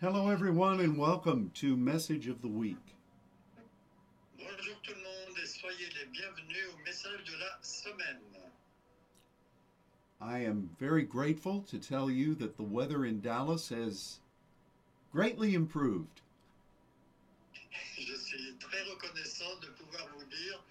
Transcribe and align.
Hello, 0.00 0.30
everyone, 0.30 0.80
and 0.80 0.96
welcome 0.96 1.50
to 1.56 1.76
Message 1.76 2.26
of 2.26 2.40
the 2.40 2.48
Week. 2.48 2.96
Bonjour 4.38 4.74
tout 4.82 4.94
le 4.94 5.02
monde 5.02 5.36
et 5.36 5.46
soyez 5.46 5.90
les 5.92 6.06
bienvenus 6.10 6.68
au 6.72 6.82
message 6.86 7.22
de 7.26 7.32
la 7.38 7.58
semaine. 7.60 8.16
I 10.18 10.38
am 10.38 10.70
very 10.78 11.02
grateful 11.02 11.60
to 11.68 11.78
tell 11.78 12.10
you 12.10 12.34
that 12.36 12.56
the 12.56 12.62
weather 12.62 13.04
in 13.04 13.20
Dallas 13.20 13.68
has 13.68 14.20
greatly 15.12 15.54
improved. 15.54 16.22
Je 17.98 18.16
suis 18.16 18.54
très 18.58 18.80
reconnaissant 18.90 19.60
de 19.60 19.66
pouvoir 19.66 20.08
vous 20.16 20.24
dire 20.24 20.64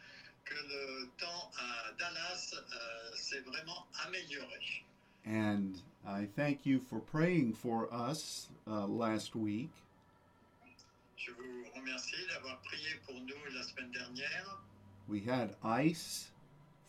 que 0.43 0.55
le 0.55 1.07
temps 1.19 1.51
à 1.55 1.93
Dallas 1.99 2.55
euh, 2.55 3.15
s'est 3.15 3.41
vraiment 3.41 3.85
amélioré. 4.07 4.83
And 5.27 5.75
I 6.07 6.27
thank 6.35 6.65
you 6.65 6.79
for 6.79 6.99
praying 6.99 7.53
for 7.53 7.87
us 7.93 8.47
uh, 8.67 8.85
last 8.87 9.35
week. 9.35 9.69
Je 11.17 11.31
vous 11.31 11.65
remercie 11.75 12.15
d'avoir 12.33 12.57
prié 12.61 12.95
pour 13.05 13.15
nous 13.15 13.55
la 13.55 13.63
semaine 13.63 13.91
dernière. 13.91 14.57
We 15.07 15.19
had 15.19 15.55
ice 15.63 16.31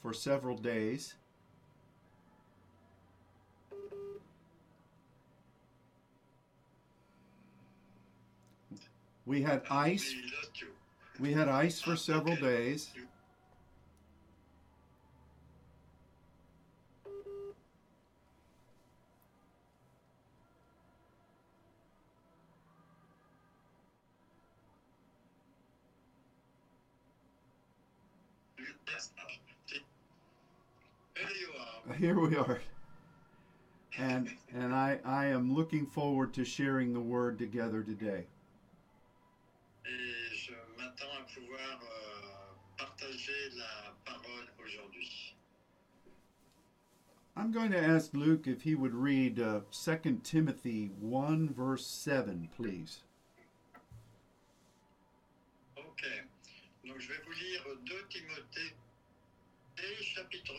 for 0.01 0.15
several 0.15 0.57
days. 0.57 1.15
We 9.27 9.43
had 9.43 9.63
ice. 9.71 10.15
We 10.15 10.23
lost 10.37 10.61
you. 10.61 10.69
We 11.19 11.33
had 11.33 11.49
ice 11.49 11.81
for 11.81 11.93
Ah, 11.93 11.97
several 11.97 12.37
days. 12.37 12.91
You- 12.95 13.07
Yes. 28.87 29.11
There 29.17 29.77
you 29.77 29.83
are. 29.83 31.10
Here 31.99 32.19
we 32.19 32.37
are. 32.37 32.61
And 33.99 34.29
and 34.55 34.75
I, 34.75 34.99
I 35.05 35.27
am 35.27 35.55
looking 35.55 35.87
forward 35.87 36.33
to 36.35 36.45
sharing 36.45 36.93
the 36.93 37.01
word 37.01 37.39
together 37.39 37.83
today. 37.83 38.27
Et 39.85 40.35
je 40.35 40.53
m'attends 40.79 41.17
à 41.19 41.27
pouvoir 41.35 41.81
euh, 41.83 42.55
partager 42.79 43.51
la 43.57 43.93
parole 44.05 44.47
aujourd'hui. 44.63 45.35
I'm 47.37 47.53
going 47.53 47.71
to 47.73 47.79
ask 47.79 48.13
Luke 48.15 48.47
if 48.47 48.63
he 48.63 48.75
would 48.75 48.95
read 48.95 49.41
uh, 49.41 49.61
2 49.73 50.21
Timothy 50.23 50.91
1, 51.01 51.49
verse 51.49 51.87
7, 51.87 52.49
please. 52.55 53.01
Ok. 55.77 56.05
Donc 56.87 57.01
je 57.01 57.09
vais 57.09 57.21
vous 57.25 57.33
lire 57.33 57.63
2 57.87 57.95
Timothée 58.11 58.75
chapitre 60.03 60.55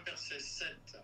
1 0.00 0.04
verset 0.04 0.40
7. 0.40 0.96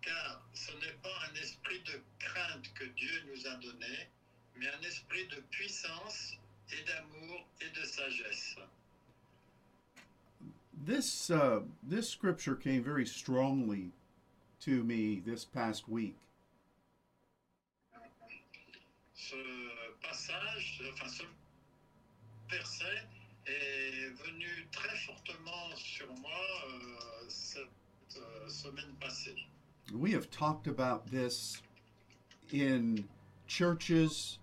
Car 0.00 0.42
ce 0.54 0.72
n'est 0.72 0.96
pas 1.02 1.14
un 1.30 1.34
esprit 1.34 1.80
de 1.80 2.00
crainte 2.18 2.72
que 2.74 2.84
Dieu 2.84 3.22
nous 3.28 3.46
a 3.46 3.54
donné, 3.56 4.08
mais 4.56 4.68
un 4.68 4.80
esprit 4.82 5.26
de 5.28 5.40
puissance 5.50 6.34
et 6.70 6.84
d'amour 6.84 7.46
et 7.60 7.70
de 7.70 7.84
sagesse. 7.84 8.56
This, 10.84 11.30
uh, 11.30 11.60
this 11.88 12.08
scripture 12.08 12.56
came 12.56 12.82
very 12.82 13.06
strongly 13.06 13.92
to 14.60 14.82
me 14.82 15.20
this 15.20 15.44
past 15.44 15.88
week. 15.88 16.16
Ce 19.14 19.36
passage, 20.02 20.82
enfin 20.92 21.08
ce 21.08 21.22
verset 22.50 23.06
est 23.46 24.10
venu 24.24 24.68
très 24.70 24.96
fortement 24.98 25.74
sur 25.76 26.06
moi 26.20 26.30
euh, 26.68 27.24
cette 27.28 27.68
euh, 28.16 28.48
semaine 28.48 28.94
passée. 29.00 29.36
We 29.92 30.12
have 30.12 30.30
talked 30.30 30.68
about 30.68 31.10
this 31.10 31.60
in 32.52 33.04
churches 33.46 34.38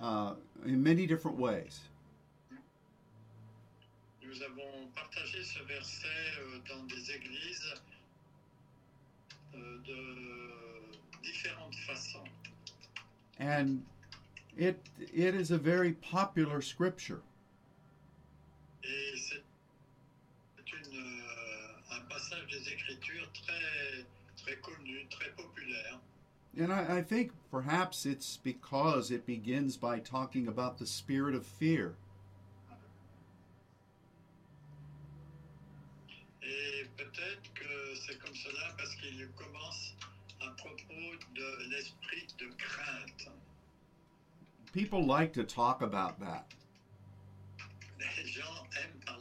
uh, 0.00 0.34
in 0.64 0.82
many 0.82 1.06
different 1.06 1.38
ways. 1.38 1.80
Nous 4.22 4.42
avons 4.42 4.88
partagé 4.94 5.42
ce 5.42 5.62
verset 5.64 6.06
euh, 6.38 6.60
dans 6.68 6.86
des 6.86 7.10
églises 7.10 7.74
euh, 9.54 9.78
de 9.84 11.22
différentes 11.22 11.74
façons. 11.86 12.28
And 13.38 13.82
it, 14.56 14.78
it 15.12 15.34
is 15.34 15.50
a 15.50 15.58
very 15.58 15.92
popular 15.92 16.60
scripture. 16.62 17.22
Et 18.84 19.16
c'est 19.16 19.42
euh, 20.72 21.96
un 21.96 22.00
passage 22.08 22.46
des 22.50 22.72
Écritures 22.72 23.30
très, 23.32 24.04
très 24.36 24.56
connu, 24.56 25.06
très 25.10 25.30
populaire. 25.30 26.00
And 26.58 26.72
I, 26.72 26.98
I 26.98 27.02
think 27.02 27.32
perhaps 27.50 28.06
it's 28.06 28.36
because 28.36 29.10
it 29.10 29.24
begins 29.24 29.76
by 29.76 30.00
talking 30.00 30.48
about 30.48 30.78
the 30.78 30.86
spirit 30.86 31.34
of 31.34 31.46
fear. 31.46 31.94
Et 36.42 36.86
peut-être 36.96 37.54
que 37.54 37.94
c'est 38.06 38.18
comme 38.18 38.34
cela 38.34 38.74
parce 38.76 38.94
qu'il 38.96 39.28
commence 39.36 39.94
à 40.40 40.50
propos 40.56 41.16
de 41.34 41.70
l'esprit 41.70 42.26
de 42.38 42.46
crainte. 42.56 43.28
People 44.72 45.04
like 45.04 45.32
to 45.32 45.44
talk 45.44 45.82
about 45.82 46.18
that. 46.20 46.46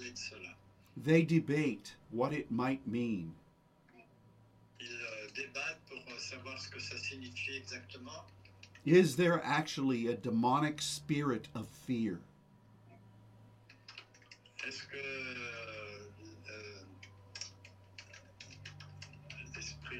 Les 0.09 0.15
gens 0.15 0.35
aiment 0.35 0.39
parler 0.39 0.43
de 0.43 0.45
cela. 0.45 0.55
They 0.97 1.23
debate 1.23 1.95
what 2.11 2.33
it 2.33 2.51
might 2.51 2.85
mean. 2.87 3.33
Ils 4.79 4.87
euh, 4.87 5.27
débattent 5.35 5.79
pour 5.87 5.97
euh, 5.97 6.17
savoir 6.19 6.59
ce 6.59 6.69
que 6.69 6.79
ça 6.79 6.97
signifie 6.97 7.55
exactement. 7.57 8.25
Is 8.85 9.15
there 9.15 9.41
actually 9.43 10.07
a 10.07 10.15
demonic 10.15 10.81
spirit 10.81 11.49
of 11.53 11.67
fear? 11.67 12.19
Est-ce 14.67 14.83
que 14.83 14.97
euh, 14.97 16.09
euh, 16.49 16.83
l'esprit, 19.55 19.97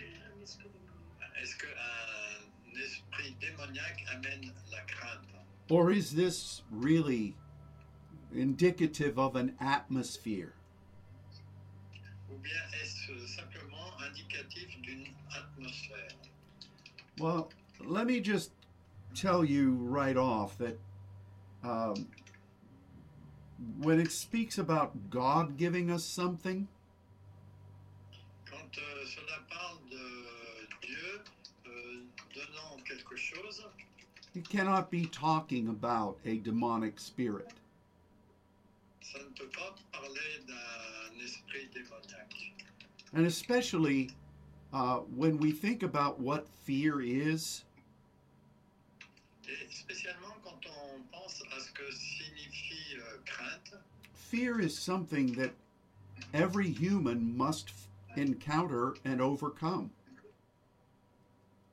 est-ce 1.41 1.55
que 1.55 1.67
un 1.67 2.79
esprit 2.79 3.35
démoniaque 3.39 4.05
amène 4.11 4.53
la 4.71 4.81
crainte 4.81 5.27
Or 5.69 5.91
is 5.91 6.11
this 6.11 6.63
really 6.71 7.35
indicative 8.34 9.17
of 9.17 9.35
an 9.35 9.56
atmosphere? 9.59 10.53
ou 12.31 12.38
bien 12.38 12.62
est-ce 12.81 13.28
simplement 13.28 13.91
indicatif 14.07 14.79
d'une 14.81 15.06
atmosphère 15.31 16.16
Well, 17.19 17.50
let 17.84 18.06
me 18.07 18.19
just 18.22 18.51
tell 19.13 19.44
you 19.44 19.73
right 19.73 20.16
off 20.16 20.57
that 20.59 20.78
um, 21.63 22.07
when 23.81 24.00
it 24.00 24.12
speaks 24.12 24.57
about 24.57 25.09
God 25.09 25.57
giving 25.57 25.89
us 25.91 26.03
something, 26.06 26.68
Quand 28.45 28.78
euh, 28.78 29.06
cela 29.06 29.39
parle 29.50 29.79
de 29.89 30.88
Dieu 30.88 31.22
euh, 31.68 32.03
donnant 32.34 32.78
quelque 32.85 33.18
chose, 33.18 33.66
it 34.35 34.47
cannot 34.47 34.89
be 34.89 35.06
talking 35.06 35.68
about 35.68 36.18
a 36.25 36.38
demonic 36.38 37.00
spirit. 37.00 37.58
Ça 39.11 39.19
ne 39.19 39.29
peut 39.35 39.49
pas 39.49 39.75
parler 39.91 40.43
d'un 40.47 41.23
esprit 41.23 41.67
démoniaque. 41.73 42.53
And 43.13 43.25
especially 43.25 44.11
uh, 44.73 44.99
when 45.15 45.37
we 45.39 45.51
think 45.51 45.83
about 45.83 46.19
what 46.19 46.47
fear 46.65 47.01
is, 47.01 47.63
Et 49.47 49.67
spécialement 49.71 50.35
quand 50.44 50.61
on 50.67 51.01
pense 51.11 51.41
à 51.51 51.59
ce 51.59 51.71
que 51.71 51.91
signifie 51.91 52.97
euh, 52.97 53.17
crainte, 53.25 53.73
fear 54.13 54.59
is 54.59 54.69
something 54.77 55.33
that 55.33 55.51
every 56.35 56.69
human 56.69 57.35
must 57.35 57.71
encounter 58.15 58.94
and 59.05 59.19
overcome. 59.21 59.89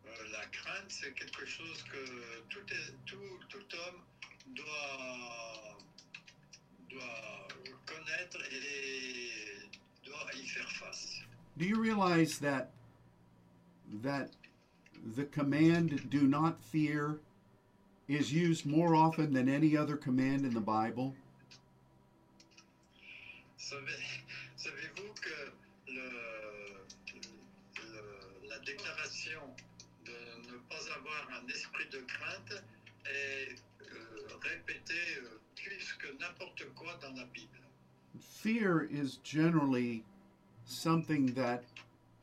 euh, 0.06 0.10
la 0.32 0.46
crainte 0.52 0.88
c'est 0.88 1.12
quelque 1.14 1.44
chose 1.44 1.82
que 1.92 2.02
tout, 2.48 2.64
est- 2.72 2.94
tout, 3.04 3.38
tout 3.50 3.58
homme 3.76 4.00
doit, 4.54 4.64
doit 4.64 5.35
Do 11.58 11.64
you 11.64 11.80
realize 11.80 12.38
that 12.40 12.70
that 14.02 14.30
the 15.16 15.24
command 15.24 16.10
"do 16.10 16.22
not 16.26 16.62
fear" 16.62 17.18
is 18.08 18.32
used 18.32 18.66
more 18.66 18.94
often 18.94 19.32
than 19.32 19.48
any 19.48 19.76
other 19.76 19.96
command 19.96 20.44
in 20.44 20.52
the 20.54 20.60
Bible? 20.60 21.14
Savez- 23.58 24.22
Savez-vous 24.56 25.12
que 25.20 25.52
le- 25.88 26.84
le- 27.14 28.48
la 28.48 28.58
déclaration 28.64 29.40
de 30.04 30.12
ne 30.52 30.58
pas 30.68 30.84
avoir 30.96 31.40
un 31.40 31.46
esprit 31.48 31.86
de 31.90 31.98
crainte 32.06 32.62
est 33.06 33.54
euh, 33.82 34.36
répété 34.42 34.94
euh, 35.22 35.40
plus 35.56 35.94
que 35.98 36.08
n'importe 36.20 36.64
quoi 36.74 36.96
dans 37.00 37.12
la 37.14 37.24
Bible. 37.26 37.60
Fear 38.20 38.82
is 38.90 39.18
generally 39.24 40.04
something 40.66 41.26
that 41.34 41.62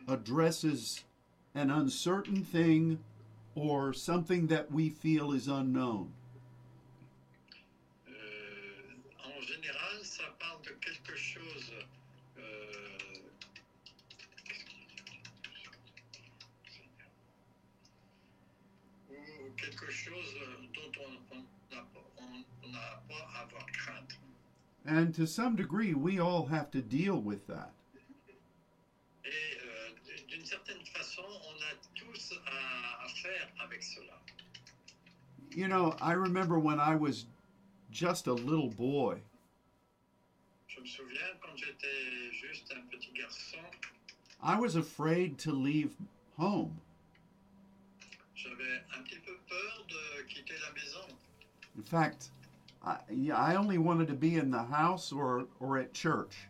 addresses 0.07 1.04
an 1.56 1.69
uncertain 1.72 2.44
thing 2.44 3.00
or 3.56 3.94
something 3.94 4.48
that 4.48 4.72
we 4.72 4.90
feel 4.90 5.31
is 5.31 5.48
unknown. 5.48 6.12
Euh, 8.07 8.12
en 9.25 9.42
général, 9.42 10.04
ça 10.04 10.24
parle 10.40 10.62
de 10.63 10.72
quelque 10.81 11.16
chose 11.16 11.72
euh, 12.38 13.30
ou 19.10 19.51
quelque 19.57 19.92
chose 19.92 20.36
dont 20.74 20.92
on 21.00 21.36
on 21.38 21.75
n'a 21.75 21.81
pas- 21.94 22.12
on- 22.18 22.45
on 22.63 22.72
n'a 22.72 23.01
pas 23.07 23.28
à 23.36 23.42
avoir 23.44 23.66
crainte. 23.68 24.18
And 24.86 25.13
to 25.16 25.25
some 25.25 25.56
degree, 25.56 25.94
we 25.94 26.19
all 26.19 26.48
have 26.48 26.69
to 26.72 26.81
deal 26.81 27.19
with 27.19 27.48
that. 27.48 27.74
Faire 33.83 34.03
avec 34.03 34.19
cela. 34.19 34.19
You 35.56 35.68
know, 35.68 35.95
I 36.01 36.13
remember 36.13 36.57
when 36.59 36.80
I 36.80 36.95
was 36.95 37.25
just 37.91 38.27
a 38.27 38.33
little 38.33 38.69
boy, 38.69 39.19
Je 40.68 40.80
me 40.81 40.88
souviens 40.88 41.38
quand 41.41 41.56
j'étais 41.56 42.31
juste 42.31 42.74
un 42.75 42.81
petit 42.89 43.12
garçon, 43.13 43.59
I 44.41 44.59
was 44.59 44.75
afraid 44.75 45.38
to 45.39 45.51
leave 45.51 45.95
home. 46.38 46.80
j'avais 48.35 48.83
un 48.97 49.03
petit 49.03 49.19
peu 49.19 49.38
peur 49.47 49.85
de 49.88 50.24
quitter 50.27 50.56
la 50.65 50.74
maison. 50.74 51.15
In 51.77 51.83
fact, 51.83 52.31
I, 52.83 52.97
yeah, 53.09 53.38
I 53.38 53.56
only 53.56 53.77
wanted 53.77 54.07
to 54.07 54.13
be 54.15 54.35
in 54.35 54.51
the 54.51 54.63
house 54.63 55.12
or, 55.13 55.45
or 55.59 55.77
at 55.77 55.94
church. 55.94 56.50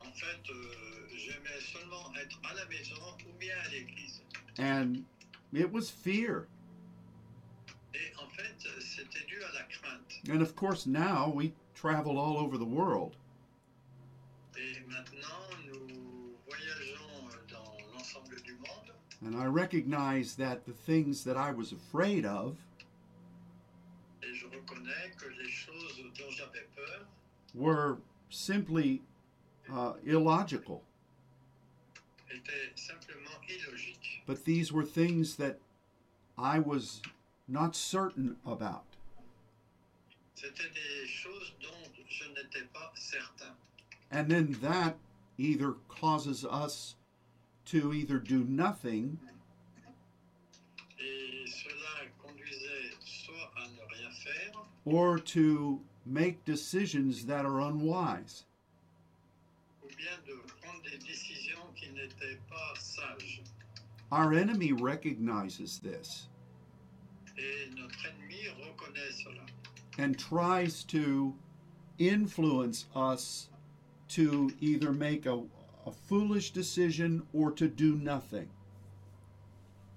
En 0.00 0.12
fait, 0.12 0.50
euh, 0.50 1.06
j'aimais 1.16 1.60
seulement 1.60 2.12
être 2.20 2.38
à 2.50 2.54
la 2.54 2.66
maison 2.66 3.00
ou 3.26 3.32
bien 3.38 3.54
à 3.64 3.70
l'église. 3.70 4.20
And 4.58 5.04
it 5.56 5.72
was 5.72 5.90
fear. 5.90 6.46
Et 7.94 8.12
en 8.20 8.26
fait, 8.28 8.54
c'était 8.80 9.24
dû 9.26 9.36
à 9.42 9.52
la 9.54 9.62
crainte. 9.68 10.30
And 10.30 10.42
of 10.42 10.56
course, 10.56 10.86
now 10.86 11.30
we 11.34 11.52
travel 11.74 12.18
all 12.18 12.38
over 12.38 12.58
the 12.58 12.64
world. 12.64 13.16
Et 14.56 14.80
maintenant, 14.88 15.50
nous 15.66 16.36
voyageons 16.48 17.28
dans 17.50 17.76
l'ensemble 17.92 18.36
du 18.42 18.52
monde. 18.54 18.92
And 19.24 19.36
I 19.36 19.46
recognize 19.46 20.34
that 20.36 20.64
the 20.66 20.72
things 20.72 21.24
that 21.24 21.36
I 21.36 21.50
was 21.50 21.72
afraid 21.72 22.24
of 22.24 22.56
Et 24.22 24.34
je 24.34 24.46
reconnais 24.46 25.12
que 25.16 25.28
les 25.42 25.50
choses 25.50 26.02
dont 26.18 26.30
j'avais 26.30 26.66
peur 26.74 27.06
were 27.54 27.98
simply 28.30 29.02
uh, 29.70 29.92
illogical. 30.04 30.82
Étaient 34.28 34.36
simplement 34.36 34.36
illogiques. 34.36 34.36
But 34.36 34.44
these 34.44 34.72
were 34.72 34.84
things 34.84 35.36
that 35.36 35.58
I 36.38 36.58
was 36.58 37.02
not 37.48 37.76
certain 37.76 38.36
about. 38.46 38.84
Des 40.36 40.50
dont 41.60 41.90
je 42.08 42.60
pas. 42.72 42.92
And 44.10 44.30
then 44.30 44.56
that 44.62 44.96
either 45.38 45.74
causes 45.88 46.44
us 46.44 46.96
to 47.66 47.92
either 47.92 48.18
do 48.18 48.44
nothing 48.44 49.18
Et 50.98 51.46
cela 51.46 52.06
conduisait 52.22 52.94
soit 53.00 53.50
à 53.56 53.68
ne 53.68 53.82
rien 53.94 54.10
faire, 54.10 54.52
or 54.84 55.18
to 55.18 55.80
make 56.06 56.44
decisions 56.44 57.26
that 57.26 57.44
are 57.44 57.60
unwise. 57.60 58.44
Our 64.14 64.32
enemy 64.34 64.72
recognizes 64.72 65.80
this 65.80 66.28
Et 67.36 67.68
notre 67.76 68.06
ennemi 68.06 68.46
reconnaît 68.62 69.12
cela. 69.24 69.42
and 69.98 70.16
tries 70.16 70.84
to 70.84 71.34
influence 71.98 72.86
us 72.94 73.48
to 74.10 74.52
either 74.60 74.92
make 74.92 75.26
a, 75.26 75.36
a 75.86 75.90
foolish 76.06 76.52
decision 76.52 77.22
or 77.32 77.50
to 77.52 77.66
do 77.66 77.96
nothing. 77.96 78.48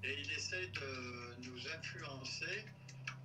Et 0.03 0.15
il 0.23 0.31
essaie 0.35 0.67
de 0.73 1.47
nous 1.47 1.61
influencer 1.77 2.65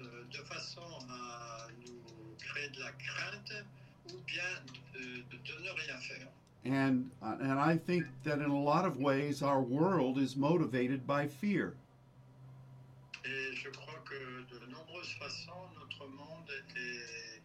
euh, 0.03 0.05
de 0.31 0.43
façon 0.45 0.83
à 1.09 1.69
nous 1.87 2.37
créer 2.39 2.69
de 2.69 2.81
la 2.81 2.93
crainte 2.93 3.65
ou 4.13 4.19
bien 4.27 4.53
de, 4.93 5.23
de- 6.65 6.71
de 6.71 6.75
ne 6.75 6.79
rien 6.79 6.85
faire. 6.85 6.91
And, 6.91 7.11
uh, 7.23 7.37
and 7.41 7.59
I 7.61 7.77
think 7.77 8.05
that 8.25 8.39
in 8.39 8.51
a 8.51 8.61
lot 8.61 8.85
of 8.85 8.97
ways 8.99 9.43
our 9.43 9.61
world 9.61 10.19
is 10.19 10.37
motivated 10.37 11.07
by 11.07 11.27
fear. 11.27 11.75
Et 13.25 13.55
je 13.55 13.69
crois 13.71 14.01
que 14.05 14.45
de 14.51 14.67
nombreuses 14.71 15.15
façons, 15.21 15.69
notre 15.79 16.07
monde 16.09 16.51
est, 16.77 17.41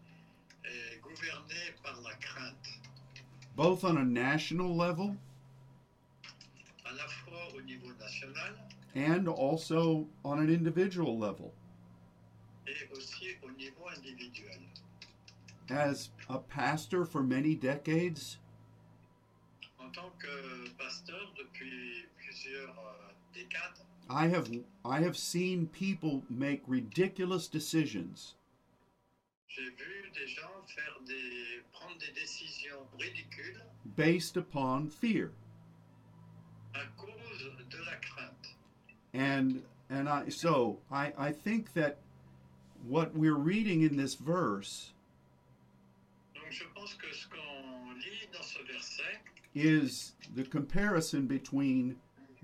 est 0.65 1.01
gouverné 1.01 1.73
par 1.83 1.99
la 2.03 2.13
crainte, 2.15 2.79
both 3.55 3.83
on 3.83 3.97
a 3.97 4.03
national 4.03 4.75
level 4.75 5.15
à 6.85 6.91
la 6.95 7.07
fois 7.07 7.47
au 7.55 7.61
niveau 7.61 7.91
national 7.99 8.55
and 8.95 9.27
also 9.27 10.07
on 10.23 10.39
an 10.39 10.49
individual 10.49 11.17
level. 11.17 11.51
et 12.65 12.89
aussi 12.97 13.35
au 13.43 13.51
niveau 13.51 13.87
individuel. 13.95 14.59
As 15.69 16.09
a 16.29 16.39
pastor 16.39 17.05
for 17.05 17.21
many 17.23 17.55
decades, 17.55 18.37
tant 19.97 20.13
que 20.19 20.69
pasteur 20.77 21.33
depuis 21.37 22.05
plusieurs 22.17 22.69
euh, 22.69 23.13
décades, 23.33 23.79
I 24.09 24.27
have 24.27 24.47
I 24.85 25.01
have 25.01 25.17
seen 25.17 25.67
people 25.67 26.21
make 26.29 26.61
ridiculous 26.67 27.47
decisions 27.47 28.35
j'ai 29.47 29.63
vu 29.71 30.11
des 30.13 30.27
gens 30.27 30.63
faire 30.67 30.99
des, 31.07 31.63
prendre 31.71 31.97
des 31.97 32.11
décisions 32.11 32.87
ridicules 32.99 33.59
based 33.95 34.37
upon 34.37 34.89
fear. 34.89 35.31
à 36.75 36.85
cause 36.95 37.51
de 37.71 37.77
la 37.85 37.95
crainte. 37.95 38.55
And 39.15 39.63
and 39.89 40.07
I 40.07 40.29
so 40.29 40.77
I, 40.91 41.11
I 41.17 41.31
think 41.31 41.73
that 41.73 41.97
what 42.87 43.15
we're 43.15 43.41
reading 43.51 43.81
in 43.81 43.97
this 43.97 44.13
verse 44.13 44.93
Donc 46.35 46.51
je 46.51 46.65
pense 46.75 46.93
que 46.93 47.11
ce 47.11 47.27
qu'on 47.27 47.93
lit 47.95 48.27
dans 48.31 48.43
ce 48.43 48.59
verset, 48.71 49.19
is 49.59 50.13
the 50.35 50.43
comparison 50.43 51.25
between 51.27 51.95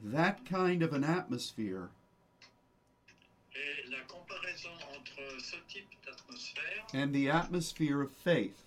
that 0.04 0.46
kind 0.46 0.82
of 0.84 0.94
an 0.94 1.04
atmosphere 1.04 1.90
la 3.90 3.98
entre 4.96 5.40
ce 5.40 5.56
type 5.70 5.88
and 6.94 7.14
the 7.14 7.30
atmosphere 7.30 8.02
of 8.02 8.12
faith. 8.12 8.64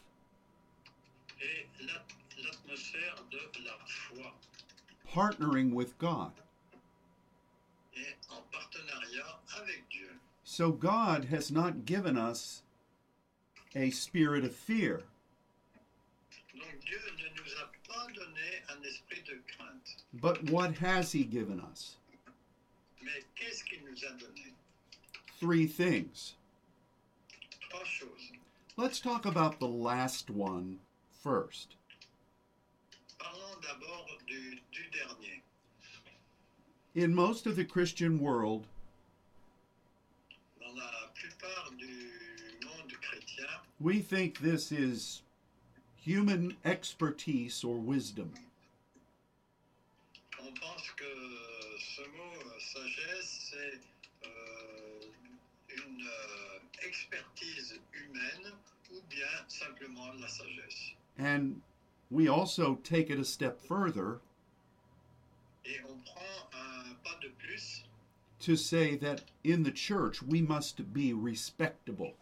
et 1.40 1.66
l'at- 1.86 2.02
de 2.36 3.62
la 3.64 3.72
foi, 3.86 4.32
partnering 5.08 5.72
with 5.72 5.96
God. 5.98 6.32
et 7.94 8.14
en 8.30 8.42
avec 9.60 9.88
Dieu. 9.90 10.10
So 10.44 10.70
God 10.72 11.26
has 11.26 11.50
not 11.50 11.84
given 11.84 12.16
us 12.16 12.62
a 13.74 13.90
spirit 13.90 14.44
of 14.44 14.54
fear, 14.54 15.02
Donc 16.54 16.80
but 20.14 20.50
what 20.50 20.74
has 20.78 21.12
He 21.12 21.24
given 21.24 21.60
us? 21.60 21.96
Mais 23.02 23.22
qu'est-ce 23.34 23.62
qu'il 23.64 23.80
nous 23.84 23.96
a 24.04 24.12
donné 24.18 24.52
Three 25.38 25.66
things. 25.66 26.34
Let's 28.78 29.00
talk 29.00 29.24
about 29.24 29.58
the 29.58 29.66
last 29.68 30.28
one 30.28 30.78
first. 31.22 31.76
Parlons 33.18 33.60
d'abord 33.62 34.06
du, 34.26 34.58
du 34.72 34.82
dernier. 34.92 35.42
In 36.94 37.14
most 37.14 37.46
of 37.46 37.56
the 37.56 37.64
Christian 37.64 38.18
world, 38.18 38.66
Dans 40.60 40.74
la 40.76 41.08
plupart 41.14 41.70
du 41.78 41.86
monde 42.66 42.92
chrétien, 43.00 43.46
we 43.80 44.00
think 44.00 44.38
this 44.40 44.70
is 44.72 45.22
human 45.96 46.54
expertise 46.64 47.64
or 47.64 47.76
wisdom. 47.76 48.32
C'est 53.56 53.80
euh, 54.26 55.00
une 55.68 56.02
euh, 56.02 56.86
expertise 56.86 57.80
humaine 57.92 58.52
ou 58.92 59.00
bien 59.08 59.26
simplement 59.48 60.12
la 60.20 60.28
sagesse. 60.28 60.92
And 61.18 61.60
we 62.10 62.28
also 62.28 62.76
take 62.82 63.10
it 63.10 63.18
a 63.18 63.24
step 63.24 63.60
further 63.60 64.20
Et 65.64 65.80
on 65.88 65.96
prend 66.04 66.48
un 66.52 66.94
pas 67.02 67.18
de 67.20 67.28
plus 67.38 67.84
to 68.40 68.56
say 68.56 68.96
that 68.96 69.22
in 69.42 69.62
the 69.62 69.72
church 69.72 70.22
we 70.22 70.40
must 70.40 70.92
be 70.92 71.12
respectable. 71.12 72.14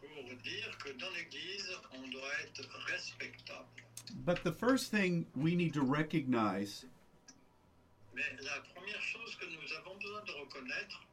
pour 0.00 0.24
dire 0.42 0.78
que 0.78 0.92
dans 0.92 1.10
l'Église, 1.14 1.70
on 1.92 2.08
doit 2.10 2.32
être 2.44 2.68
respectable. 2.90 3.66
But 4.24 4.44
the 4.44 4.52
first 4.52 4.90
thing 4.90 5.26
we 5.34 5.56
need 5.56 5.74
to 5.74 5.82
recognize 5.82 6.86
Mais 8.16 8.22
la 8.42 8.62
première 8.74 9.02
chose 9.02 9.25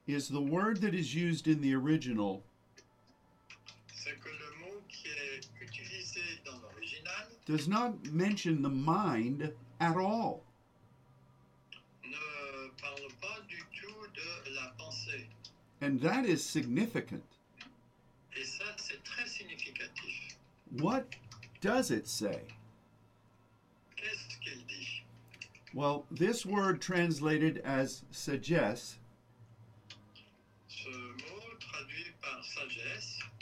is 0.07 0.27
the 0.27 0.41
word 0.41 0.81
that 0.81 0.93
is 0.93 1.15
used 1.15 1.47
in 1.47 1.61
the 1.61 1.73
original 1.73 2.43
c'est 4.03 4.19
que 4.19 4.29
le 4.29 4.65
mot 4.65 4.81
qui 4.89 5.07
est 5.07 5.47
utilisé 5.61 6.21
dans 6.45 6.59
l'original 6.61 7.27
does 7.45 7.67
not 7.67 7.93
mention 8.11 8.61
the 8.61 8.69
mind 8.69 9.53
at 9.79 9.95
all. 9.95 10.43
ne 12.03 12.69
parle 12.81 13.09
pas 13.21 13.39
du 13.47 13.57
tout 13.73 14.07
de 14.13 14.55
la. 14.55 14.73
And 15.81 15.99
that 16.01 16.25
is 16.25 16.43
significant. 16.43 17.23
Et 18.35 18.45
ça, 18.45 18.63
très. 19.03 19.23
What 20.81 21.05
does 21.61 21.91
it 21.91 22.07
say? 22.07 22.41
Dit 23.97 25.03
Well, 25.73 26.05
this 26.09 26.45
word 26.45 26.81
translated 26.81 27.61
as 27.65 28.03
sagesse 28.11 28.97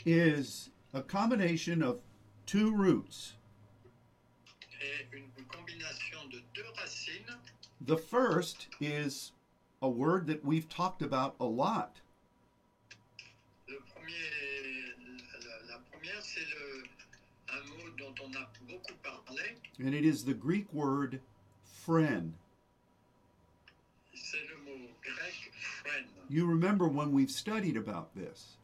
is 0.04 0.70
a 0.92 1.02
combination 1.02 1.82
of 1.82 1.98
two 2.46 2.74
roots. 2.74 3.34
une 5.12 5.44
combination 5.48 6.28
de 6.30 6.38
deux 6.54 6.64
racines. 6.80 7.36
The 7.82 7.96
first 7.96 8.68
is 8.80 9.32
a 9.80 9.88
word 9.88 10.26
that 10.28 10.44
we've 10.44 10.68
talked 10.68 11.02
about 11.02 11.34
a 11.40 11.44
lot. 11.44 12.00
Le 13.68 13.76
premier, 13.94 14.14
la, 15.40 15.74
la 15.74 15.78
première, 15.90 16.22
c'est 16.22 16.46
un 17.52 17.60
mot 17.68 17.90
dont 17.98 18.14
on 18.24 18.30
a 18.36 18.46
beaucoup 18.68 18.94
parlé. 19.02 19.56
and 19.78 19.94
it 19.94 20.04
is 20.04 20.24
the 20.24 20.34
Greek 20.34 20.72
word 20.72 21.20
phren. 21.64 22.34
C'est 24.14 24.38
le 24.48 24.64
mot 24.64 24.88
grec 25.02 25.52
phren. 25.82 26.04
You 26.28 26.46
remember 26.46 26.88
when 26.88 27.12
we've 27.12 27.30
studied 27.30 27.76
about 27.76 28.14
this, 28.14 28.56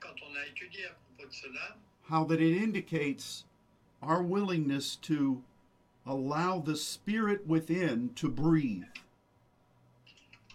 Quand 0.00 0.16
on 0.28 0.34
a 0.36 0.46
étudié 0.46 0.84
à 0.86 0.90
propos 0.90 1.28
de 1.28 1.34
cela, 1.34 1.76
how 2.10 2.24
that 2.24 2.40
it 2.40 2.60
indicates 2.60 3.44
our 4.02 4.22
willingness 4.22 4.96
to 4.96 5.42
allow 6.06 6.58
the 6.58 6.76
spirit 6.76 7.46
within 7.46 8.10
to 8.16 8.28
breathe. 8.28 8.84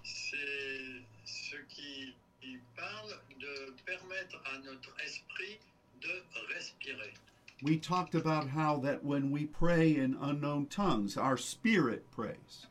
c'est 0.04 1.04
ce 1.26 1.56
qui, 1.70 2.14
qui 2.42 2.58
parle 2.76 3.18
de 3.40 3.74
permettre 3.86 4.42
à 4.54 4.60
notre 4.64 4.94
esprit 5.04 5.60
de 6.02 6.22
respirer. 6.54 7.14
We 7.62 7.78
talked 7.78 8.16
about 8.16 8.50
how 8.50 8.78
that 8.84 9.04
when 9.04 9.32
we 9.32 9.46
pray 9.46 9.96
in 9.98 10.18
unknown 10.22 10.68
tongues, 10.68 11.18
our 11.18 11.38
spirit 11.38 12.10
prays. 12.12 12.68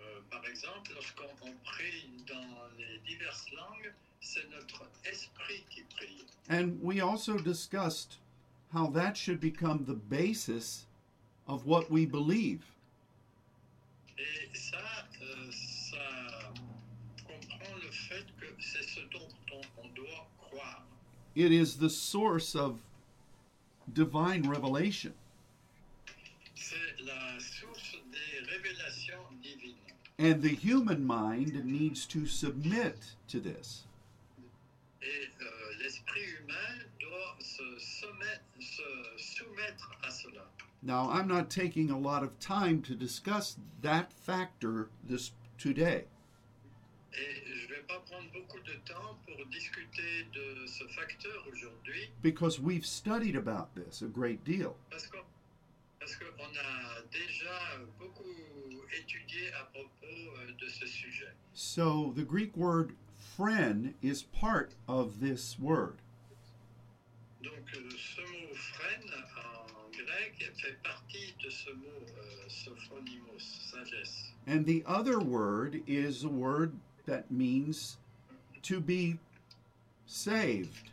Euh, 0.00 0.20
par 0.30 0.42
exemple, 0.48 0.92
lorsqu'on 0.94 1.52
prie 1.64 2.08
dans 2.26 2.56
les 2.78 2.98
diverses 3.06 3.46
langues, 3.52 3.92
c'est 4.36 4.50
notre 4.50 4.82
esprit 5.10 5.64
qui 5.70 5.82
prie. 5.96 6.24
And 6.48 6.78
we 6.82 7.00
also 7.00 7.38
discussed 7.38 8.18
how 8.72 8.88
that 8.88 9.16
should 9.16 9.40
become 9.40 9.84
the 9.84 9.94
basis 9.94 10.86
of 11.48 11.66
what 11.66 11.90
we 11.90 12.04
believe. 12.04 12.64
Ça, 14.54 14.78
euh, 15.22 15.50
ça 15.52 16.52
comprend 17.24 17.74
le 17.82 17.90
fait 17.90 18.24
que 18.40 18.46
c'est 18.58 18.82
ce 18.82 19.00
dont 19.10 19.28
on, 19.52 19.84
on 19.84 19.88
doit 19.94 20.26
croire. 20.38 20.82
It 21.34 21.52
is 21.52 21.76
the 21.76 21.90
source 21.90 22.54
of 22.54 22.78
divine 23.92 24.48
revelation. 24.48 25.12
C'est 26.54 27.04
la 27.04 27.38
source 27.38 27.96
des 28.10 28.50
révélations 28.50 29.40
divines. 29.42 29.76
And 30.18 30.42
the 30.42 30.54
human 30.54 31.06
mind 31.06 31.64
needs 31.64 32.06
to 32.06 32.26
submit 32.26 33.14
to 33.28 33.40
this. 33.40 33.85
Now, 40.82 41.10
I'm 41.10 41.26
not 41.26 41.50
taking 41.50 41.90
a 41.90 41.98
lot 41.98 42.22
of 42.22 42.38
time 42.38 42.82
to 42.82 42.94
discuss 42.94 43.56
that 43.82 44.12
factor 44.12 44.88
this 45.02 45.32
today, 45.58 46.04
because 52.22 52.60
we've 52.60 52.86
studied 52.86 53.36
about 53.36 53.74
this 53.74 54.02
a 54.02 54.06
great 54.06 54.44
deal. 54.44 54.76
So, 61.54 62.12
the 62.14 62.22
Greek 62.22 62.56
word 62.56 62.94
phren 63.16 63.94
is 64.02 64.22
part 64.22 64.74
of 64.86 65.20
this 65.20 65.58
word. 65.58 65.96
Mot 70.16 70.22
grec 70.22 70.52
fait 70.56 70.82
partie 70.82 71.34
de 71.44 71.50
ce 71.50 71.70
mot 71.70 71.86
euh, 71.86 72.48
sophronismos, 72.48 73.70
sagesse. 73.70 74.32
And 74.46 74.64
the 74.64 74.82
other 74.86 75.18
word 75.18 75.82
is 75.86 76.24
a 76.24 76.28
word 76.28 76.72
that 77.06 77.30
means 77.30 77.98
to 78.62 78.80
be 78.80 79.18
saved. 80.06 80.90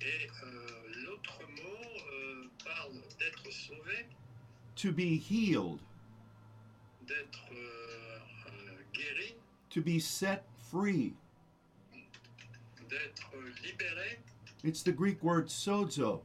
Et 0.00 0.28
euh, 0.44 1.06
l'autre 1.06 1.40
mot 1.62 1.86
euh, 2.12 2.50
parle 2.64 3.00
d'être 3.18 3.50
sauvé, 3.50 4.06
to 4.76 4.92
be 4.92 5.16
healed, 5.16 5.80
d'être 7.06 7.50
euh, 7.52 8.18
guéri, 8.92 9.34
to 9.70 9.80
be 9.80 9.98
set 9.98 10.44
free. 10.70 11.14
d'être 12.88 13.30
libéré. 13.62 14.18
It's 14.64 14.82
the 14.82 14.92
Greek 14.92 15.22
word 15.22 15.48
sozo. 15.48 16.22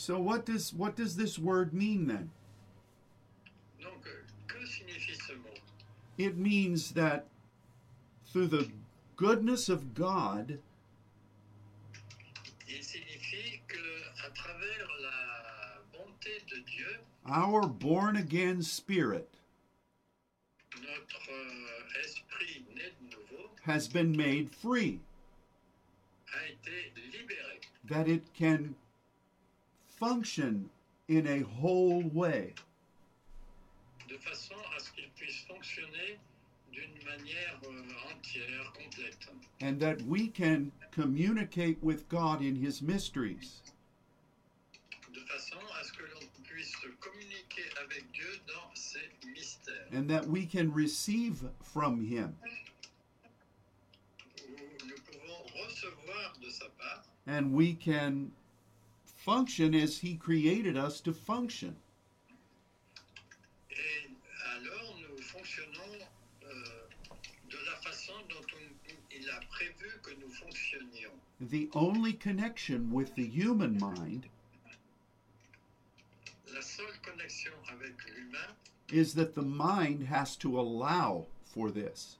So 0.00 0.18
what 0.18 0.46
does 0.46 0.72
what 0.72 0.96
does 0.96 1.14
this 1.14 1.38
word 1.38 1.74
mean 1.74 2.06
then? 2.06 2.30
Donc, 3.82 4.06
euh, 4.06 4.24
que 4.46 4.66
signifie 4.66 5.14
ce 5.14 5.34
mot? 5.34 5.60
It 6.16 6.38
means 6.38 6.92
that 6.92 7.26
through 8.32 8.46
the 8.46 8.70
goodness 9.16 9.68
of 9.68 9.92
God, 9.92 10.58
Il 12.66 12.82
signifie 12.82 13.60
que 13.68 13.76
à 14.24 14.34
travers 14.34 14.88
la 15.02 15.82
bonté 15.92 16.46
de 16.48 16.64
Dieu, 16.64 17.00
our 17.26 17.68
born 17.68 18.16
again 18.16 18.62
spirit 18.62 19.28
notre 20.80 21.30
euh, 21.30 22.00
esprit 22.02 22.64
né 22.74 22.84
de 23.02 23.16
nouveau 23.16 23.50
has 23.66 23.86
been 23.86 24.16
made 24.16 24.48
free, 24.48 24.98
a 26.32 26.48
été 26.48 26.90
libéré, 27.12 27.60
that 27.84 28.08
it 28.08 28.24
can 28.32 28.74
function 30.00 30.68
in 31.08 31.26
a 31.26 31.40
whole 31.60 32.02
way. 32.14 32.54
de 34.08 34.16
façon 34.16 34.56
à 34.76 34.80
ce 34.80 34.90
qu'il 34.92 35.08
puisse 35.14 35.44
fonctionner 35.46 36.18
d'une 36.72 37.04
manière 37.04 37.60
euh, 37.64 38.12
entière, 38.12 38.72
complète, 38.72 39.28
and 39.60 39.78
that 39.78 40.00
we 40.02 40.28
can 40.28 40.72
communicate 40.90 41.76
with 41.82 42.08
God 42.08 42.40
in 42.40 42.56
His 42.56 42.80
mysteries. 42.82 43.60
de 45.12 45.20
façon 45.20 45.58
à 45.78 45.84
ce 45.84 45.92
que 45.92 46.02
l'on 46.14 46.26
puisse 46.44 46.74
communiquer 47.00 47.68
avec 47.84 48.10
Dieu 48.12 48.40
dans 48.48 48.74
ses 48.74 49.08
mystères, 49.28 49.86
and 49.92 50.08
that 50.08 50.26
we 50.26 50.46
can 50.46 50.72
receive 50.72 51.42
from 51.62 52.00
Him. 52.00 52.34
nous 54.86 54.96
pouvons 55.04 55.42
recevoir 55.66 56.32
de 56.42 56.50
sa 56.50 56.66
part 56.78 57.04
And 57.26 57.52
we 57.52 57.74
can 57.74 58.32
function 59.24 59.74
as 59.74 59.98
He 59.98 60.16
created 60.16 60.76
us 60.76 61.00
to 61.02 61.12
function. 61.12 61.74
Et 63.70 64.10
alors 64.56 64.96
nous 65.00 65.22
fonctionnons 65.22 65.98
euh, 66.44 66.48
de 67.50 67.56
la 67.66 67.76
façon 67.82 68.14
dont 68.28 68.46
on- 68.56 68.96
il 69.14 69.28
a 69.30 69.40
prévu 69.50 69.90
que 70.02 70.12
nous 70.20 70.30
fonctionnions. 70.30 71.12
The 71.40 71.68
only 71.74 72.14
connection 72.14 72.90
with 72.92 73.14
the 73.14 73.26
human 73.26 73.78
mind 73.78 74.26
La 76.52 76.62
seule 76.62 76.98
connexion 77.02 77.52
avec 77.70 77.94
l'humain, 78.08 78.56
is 78.92 79.14
that 79.14 79.34
the 79.34 79.42
mind 79.42 80.02
has 80.10 80.36
to 80.38 80.58
allow 80.58 81.26
for 81.44 81.70
this. 81.70 82.16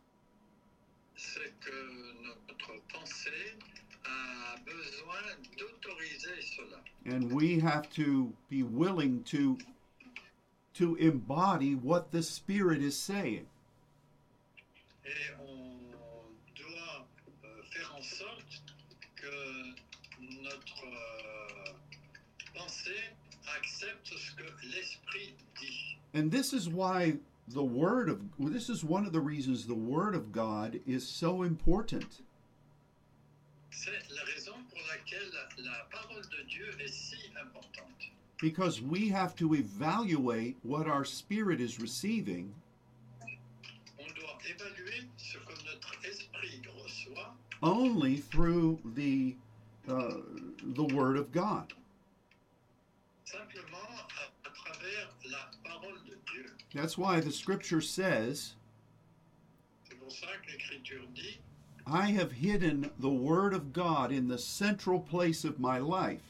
c'est 1.16 1.52
que 1.61 2.23
notre 2.23 2.80
pensée 2.88 3.57
a 4.04 4.57
besoin 4.64 5.23
d'autoriser 5.59 6.40
cela. 6.40 6.83
And 7.07 7.33
we 7.33 7.59
have 7.59 7.88
to 7.90 8.33
be 8.49 8.62
willing 8.62 9.23
to 9.25 9.57
to 10.75 10.97
embody 10.97 11.75
what 11.75 12.11
the 12.12 12.23
spirit 12.23 12.80
is 12.83 12.97
saying 12.97 13.47
Et 15.04 15.35
on 15.40 15.78
doit 16.54 17.07
euh, 17.45 17.62
faire 17.73 17.90
en 17.97 18.02
sorte 18.02 18.62
que 19.16 20.35
notre 20.42 20.85
euh, 20.87 21.73
pensée 22.54 22.92
accepte 23.57 24.07
ce 24.07 24.37
que 24.37 24.45
l'esprit 24.69 25.35
dit. 25.61 25.97
and 26.14 26.30
this 26.30 26.52
is 26.52 26.69
why 26.69 27.14
the 27.49 27.62
word 27.64 28.09
of 28.09 28.21
well, 28.38 28.50
this 28.52 28.69
is 28.69 28.85
one 28.85 29.04
of 29.07 29.12
the 29.12 29.21
reasons 29.21 29.66
the 29.66 29.75
word 29.75 30.14
of 30.14 30.30
god 30.33 30.78
is 30.87 31.07
so 31.07 31.42
important 31.42 32.23
C'est 33.73 33.90
la 34.14 34.23
raison 34.35 34.52
pour 34.69 34.80
laquelle 34.88 35.30
la 35.59 35.87
parole 35.90 36.23
de 36.23 36.28
Dieu 36.28 36.28
est 36.28 36.28
si 36.28 36.38
importante. 36.38 36.39
Because 38.40 38.80
we 38.80 39.09
have 39.09 39.37
to 39.37 39.54
evaluate 39.54 40.57
what 40.62 40.87
our 40.87 41.04
spirit 41.04 41.61
is 41.61 41.78
receiving. 41.80 42.52
On 43.99 44.07
doit 44.14 44.38
évaluer 44.49 45.04
ce 45.16 45.38
que 45.38 45.54
notre 45.66 45.92
esprit 46.09 46.62
reçoit. 46.83 47.28
Only 47.62 48.16
through 48.16 48.78
the 48.95 49.37
uh, 49.88 50.14
the 50.62 50.85
word 50.95 51.16
of 51.16 51.30
god. 51.33 51.73
Simplement 53.25 53.76
à, 53.88 54.49
à 54.49 54.54
travers 54.54 55.09
la 55.30 55.50
parole 55.64 55.99
de 56.07 56.16
Dieu. 56.33 56.50
that's 56.75 56.97
why 56.97 57.21
the 57.21 57.30
scripture 57.30 57.80
says 57.80 58.54
C'est 59.88 59.99
pour 59.99 60.11
ça 60.11 60.26
que 60.42 60.50
l'Écriture 60.52 61.07
dit 61.14 61.38
I 61.87 62.11
have 62.12 62.33
hidden 62.33 62.90
the 62.99 63.11
Word 63.11 63.52
of 63.52 63.73
God 63.73 64.12
in 64.12 64.28
the 64.28 64.38
central 64.38 65.00
place 65.00 65.45
of 65.45 65.59
my 65.59 65.78
life, 65.78 66.29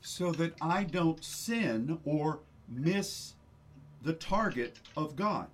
so 0.00 0.32
that 0.32 0.54
I 0.60 0.84
don't 0.84 1.22
sin 1.22 1.98
or 2.04 2.40
miss 2.68 3.34
the 4.02 4.12
target 4.12 4.78
of 4.96 5.16
God. 5.16 5.48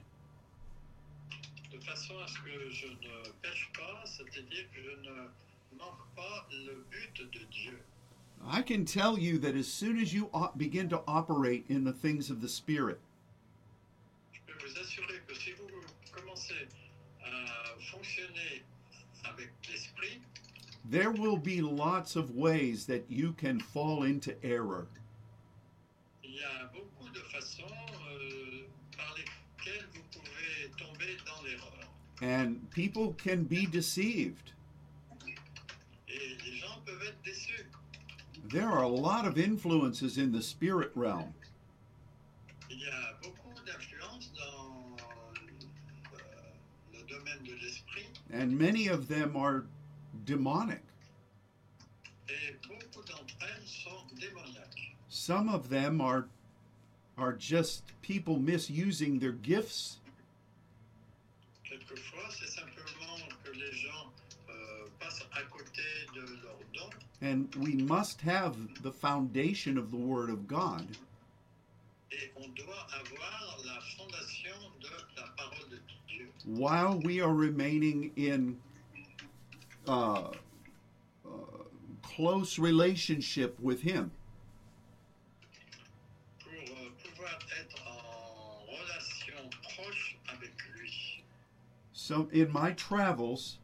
de 1.73 1.79
façon 1.79 2.15
à 2.23 2.29
ce 2.29 2.39
que 2.39 2.71
je 2.71 2.87
ne 2.87 3.31
pêche 3.43 3.71
pas, 3.75 4.05
c'est-à-dire 4.05 4.67
que 4.75 4.83
je 4.83 5.09
ne 5.09 5.79
manque 5.79 6.07
pas 6.15 6.47
le 6.53 6.85
but 6.91 7.31
de 7.33 7.45
Dieu. 7.51 7.79
I 8.45 8.61
can 8.62 8.85
tell 8.85 9.19
you 9.19 9.39
that 9.39 9.55
as 9.57 9.67
soon 9.67 9.99
as 9.99 10.12
you 10.12 10.29
begin 10.57 10.89
to 10.89 11.03
operate 11.07 11.65
in 11.69 11.85
the 11.85 11.93
things 11.93 12.29
of 12.31 12.41
the 12.41 12.49
Spirit, 12.49 13.01
Je 14.33 14.41
peux 14.47 14.59
vous 14.67 14.79
assurer 14.79 15.21
que 15.27 15.35
si 15.35 15.53
vous 15.53 15.69
commencez 16.12 16.69
à 17.25 17.81
fonctionner 17.91 18.62
avec 19.25 19.51
l'esprit, 19.71 20.21
there 20.85 21.11
will 21.11 21.37
be 21.37 21.61
lots 21.61 22.17
of 22.17 22.35
ways 22.35 22.87
that 22.87 23.05
you 23.09 23.33
can 23.33 23.61
fall 23.61 24.03
into 24.03 24.35
error. 24.45 24.87
il 26.25 26.39
y 26.39 26.43
a 26.43 26.71
beaucoup 26.73 27.12
de 27.12 27.21
façons 27.21 27.62
euh, 27.65 28.67
par 28.97 29.15
lesquelles 29.17 29.87
vous 29.93 30.03
pouvez 30.12 30.71
tomber 30.77 31.17
dans 31.27 31.43
l'erreur. 31.43 31.89
And 32.23 32.71
people 32.71 33.15
can 33.15 33.45
be 33.45 33.67
deceived. 33.67 34.53
Et 36.09 36.37
les 36.45 36.57
gens 36.59 36.81
peuvent 36.85 37.03
être 37.03 37.23
déçus. 37.25 37.67
There 38.51 38.69
are 38.69 38.83
a 38.83 38.89
lot 38.89 39.27
of 39.27 39.39
influences 39.39 40.17
in 40.19 40.33
the 40.33 40.43
spirit 40.43 40.91
realm. 40.95 41.35
Il 42.71 42.79
y 42.79 42.87
a 42.87 43.19
beaucoup 43.23 43.55
d'influences 43.67 44.33
dans 44.35 44.97
euh, 46.15 46.93
le 46.93 47.03
domaine 47.07 47.43
de 47.45 47.55
l'esprit 47.55 48.09
and 48.33 48.51
many 48.59 48.89
of 48.89 49.09
them 49.09 49.37
are 49.37 49.65
demonic. 50.25 50.81
et 52.29 52.57
beaucoup 52.66 53.05
d'entre 53.07 53.35
elles 53.40 53.66
sont 53.66 54.16
démoniaques. 54.18 54.94
Some 55.09 55.49
of 55.49 55.68
them 55.68 56.01
are 56.01 56.27
are 57.18 57.33
just 57.33 57.85
people 58.01 58.38
misusing 58.38 59.18
their 59.18 59.33
gifts 59.33 59.99
Quelquefois, 61.64 62.29
c'est 62.31 62.49
simplement 62.49 63.18
que 63.44 63.51
les 63.53 63.73
gens 63.73 64.11
euh, 64.49 64.87
passent 65.01 65.25
à 65.33 65.42
côté 65.51 65.83
de 66.14 66.20
leurs 66.42 66.59
dons 66.75 66.90
and 67.23 67.55
we 67.57 67.75
must 67.75 68.20
have 68.20 68.57
the 68.83 68.90
foundation 68.92 69.79
of 69.79 69.90
the 69.90 69.97
word 69.97 70.31
of 70.31 70.47
God 70.47 70.87
et 72.11 72.31
on 72.37 72.49
doit 72.55 72.87
avoir 73.01 73.59
la 73.64 73.79
de 74.81 74.88
la 75.16 75.68
de 75.70 75.79
Dieu. 76.09 76.29
while 76.47 76.99
we 77.05 77.20
are 77.20 77.33
remaining 77.33 78.11
in 78.16 78.57
uh, 79.88 79.92
uh, 79.92 80.31
close 82.03 82.59
relationship 82.59 83.59
with 83.61 83.81
him. 83.83 84.11
So 91.92 92.29
in 92.33 92.53
my 92.53 92.73
travels, 92.73 93.59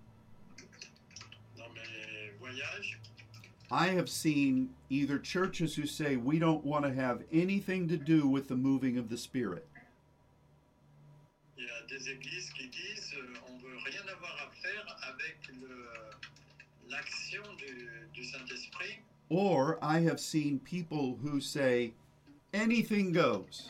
I 3.70 3.88
have 3.88 4.08
seen 4.08 4.70
either 4.88 5.18
churches 5.18 5.74
who 5.74 5.86
say 5.86 6.16
we 6.16 6.38
don't 6.38 6.64
want 6.64 6.84
to 6.86 6.92
have 6.94 7.22
anything 7.30 7.88
to 7.88 7.98
do 7.98 8.26
with 8.26 8.48
the 8.48 8.56
moving 8.56 8.96
of 8.96 9.10
the 9.10 9.18
spirit. 9.18 9.66
L'action 16.90 17.42
du, 17.58 17.88
du 18.14 18.24
Saint-Esprit. 18.24 18.98
Or 19.30 19.78
I 19.82 20.00
have 20.00 20.20
seen 20.20 20.58
people 20.60 21.18
who 21.22 21.40
say 21.40 21.92
anything 22.54 23.12
goes. 23.12 23.68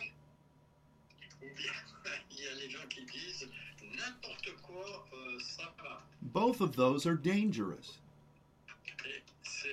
Ou 1.43 1.47
bien 1.57 1.73
il 2.31 2.39
y 2.39 2.47
a 2.47 2.55
les 2.65 2.71
gens 2.71 2.87
qui 2.89 3.05
disent 3.07 3.49
n'importe 3.83 4.51
quoi, 4.63 5.07
euh, 5.13 5.39
ça 5.41 5.65
va. 5.83 6.01
Both 6.23 6.61
of 6.61 6.77
those 6.77 7.07
are 7.07 7.17
dangerous. 7.17 7.99
Et 9.05 9.23
ces 9.43 9.69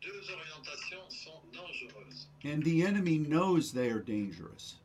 deux 0.00 0.30
orientations 0.30 1.08
sont 1.08 1.40
dangereuses. 1.52 2.28
And 2.44 2.62
the 2.62 2.84
enemy 2.84 3.18
knows 3.18 3.72
they 3.72 3.90
are 3.90 4.00
dangerous. 4.00 4.76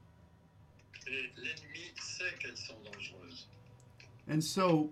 Et 1.07 1.29
l'ennemi 1.37 1.93
sait 2.01 2.37
qu'elles 2.39 2.57
sont 2.57 2.77
dangereuses. 2.83 3.45
And 4.27 4.43
so 4.43 4.89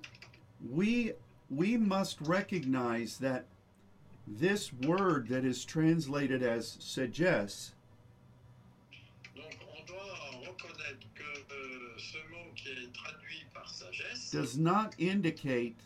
we 0.69 1.13
we 1.49 1.77
must 1.77 2.19
recognize 2.21 3.17
that 3.17 3.45
this 4.27 4.73
word 4.73 5.27
that 5.29 5.45
is 5.45 5.63
translated 5.63 6.41
as 6.41 6.77
sagesse 6.79 7.71
does 14.31 14.57
not 14.57 14.95
indicate 14.97 15.77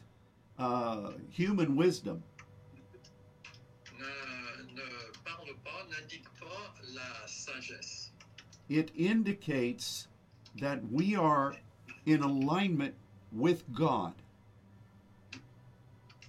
uh, 0.57 1.11
human 1.29 1.75
wisdom. 1.75 2.23
It 8.69 8.91
indicates 8.95 10.07
that 10.59 10.79
we 10.91 11.15
are 11.15 11.55
in 12.05 12.21
alignment 12.21 12.95
with 13.31 13.63
God. 13.73 14.13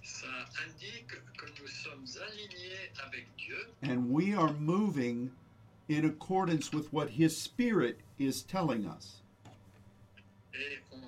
and 3.83 4.09
we 4.09 4.33
are 4.33 4.53
moving 4.53 5.31
in 5.89 6.05
accordance 6.05 6.71
with 6.71 6.91
what 6.93 7.09
his 7.09 7.35
spirit 7.35 7.99
is 8.19 8.43
telling 8.43 8.85
us. 8.85 9.21
et 10.53 10.79
on 10.93 10.99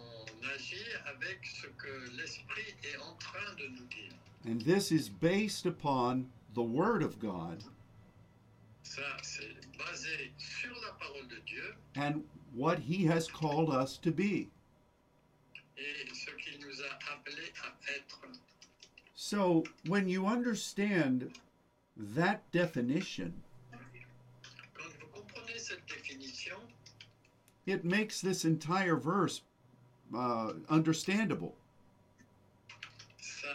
agit 0.56 0.76
avec 1.08 1.40
ce 1.46 1.68
que 1.78 2.12
l'Esprit 2.18 2.74
est 2.84 2.98
en 3.02 3.14
train 3.20 3.56
de 3.58 3.68
nous 3.70 3.88
dire. 3.90 4.14
And 4.46 4.62
this 4.62 4.92
is 4.92 5.10
based 5.10 5.66
upon 5.66 6.30
the 6.54 6.62
word 6.64 7.02
of 7.04 7.20
God 7.20 7.64
Ça, 8.84 9.02
basé 9.78 10.32
sur 10.38 10.72
la 10.82 10.94
parole 11.00 11.28
de 11.30 11.40
Dieu 11.46 11.76
and 11.96 12.24
what 12.54 12.80
he 12.80 13.06
has 13.06 13.28
called 13.28 13.70
us 13.70 13.98
to 13.98 14.12
be. 14.12 14.50
et 15.78 16.13
So, 19.34 19.64
when 19.88 20.08
you 20.08 20.28
understand 20.28 21.32
that 21.98 22.44
definition, 22.52 23.34
Quand 24.76 24.86
vous 24.86 25.08
comprenez 25.12 25.58
cette 25.58 25.84
définition, 25.88 26.58
it 27.66 27.84
makes 27.84 28.22
this 28.22 28.46
entire 28.46 28.96
verse 28.96 29.42
uh, 30.16 30.54
understandable. 30.70 31.56
ça 33.20 33.48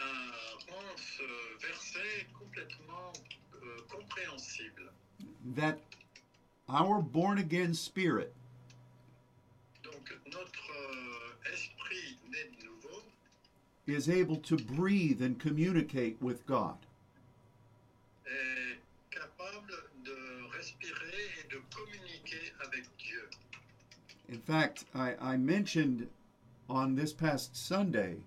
rend 0.67 0.97
ce 0.97 1.23
verset 1.65 2.27
complètement 2.37 3.13
euh. 3.63 3.77
That 5.55 5.79
our 6.67 7.01
born 7.01 7.37
again 7.37 7.73
spirit 7.73 8.33
Donc 9.83 10.13
notre 10.25 10.71
euh, 10.71 11.53
esprit 11.53 12.19
né 12.29 12.51
de 12.59 12.65
nouveau 12.65 13.01
is 13.95 14.09
able 14.09 14.37
to 14.37 14.57
breathe 14.57 15.21
and 15.21 15.39
communicate 15.39 16.17
with 16.21 16.45
God. 16.45 16.77
est 18.25 18.79
capable 19.09 19.73
de 20.03 20.15
respirer 20.55 21.23
et 21.39 21.49
de 21.49 21.59
communiquer 21.75 22.51
avec 22.65 22.85
Dieu. 22.97 23.29
In 24.31 24.39
fact, 24.39 24.85
I, 24.93 25.15
I 25.19 25.37
mentioned 25.37 26.07
on 26.69 26.95
this 26.95 27.13
past 27.13 27.55
Sunday 27.55 28.17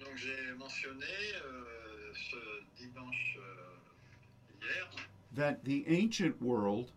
Donc 0.00 0.16
j'ai 0.16 0.52
mentionné 0.58 1.04
euh, 1.44 2.12
ce 2.14 2.82
dimanche 2.82 3.38
euh, 3.38 4.60
hier 4.60 4.88
that 5.34 5.64
the 5.64 5.84
ancient 5.88 6.40
world 6.42 6.90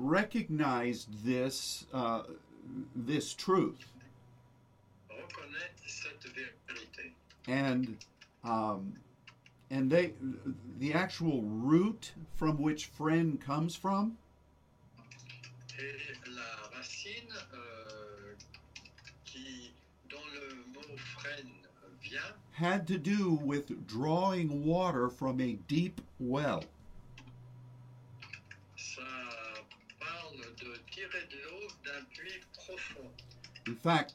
recognized 0.00 1.24
this 1.24 1.86
uh, 1.92 2.22
this 2.94 3.34
truth, 3.34 3.84
reconnaît 5.10 5.70
cette 5.86 6.26
vérité. 6.34 7.12
and 7.48 7.96
um, 8.44 8.94
and 9.70 9.90
they 9.90 10.12
the 10.78 10.92
actual 10.92 11.42
root 11.42 12.12
from 12.36 12.60
which 12.60 12.86
phren 12.86 13.38
comes 13.38 13.76
from 13.76 14.16
racine 16.80 17.28
euh, 17.54 18.34
qui, 19.24 19.72
dont 20.08 20.18
le 20.34 20.56
mot 20.72 20.98
freine 20.98 21.52
vient, 22.02 22.34
had 22.52 22.86
to 22.86 22.96
do 22.98 23.38
with 23.44 23.86
drawing 23.86 24.64
water 24.64 25.10
from 25.10 25.40
a 25.40 25.58
deep 25.68 26.00
well. 26.18 26.64
ça 28.76 29.02
parle 30.00 30.40
de 30.56 30.72
tirer 30.89 30.89
de 30.89 30.89
l'eau 30.89 30.89
d'un 30.89 30.89
puits 30.89 30.89
profond. 30.89 30.89
In 33.66 33.74
fact, 33.76 34.14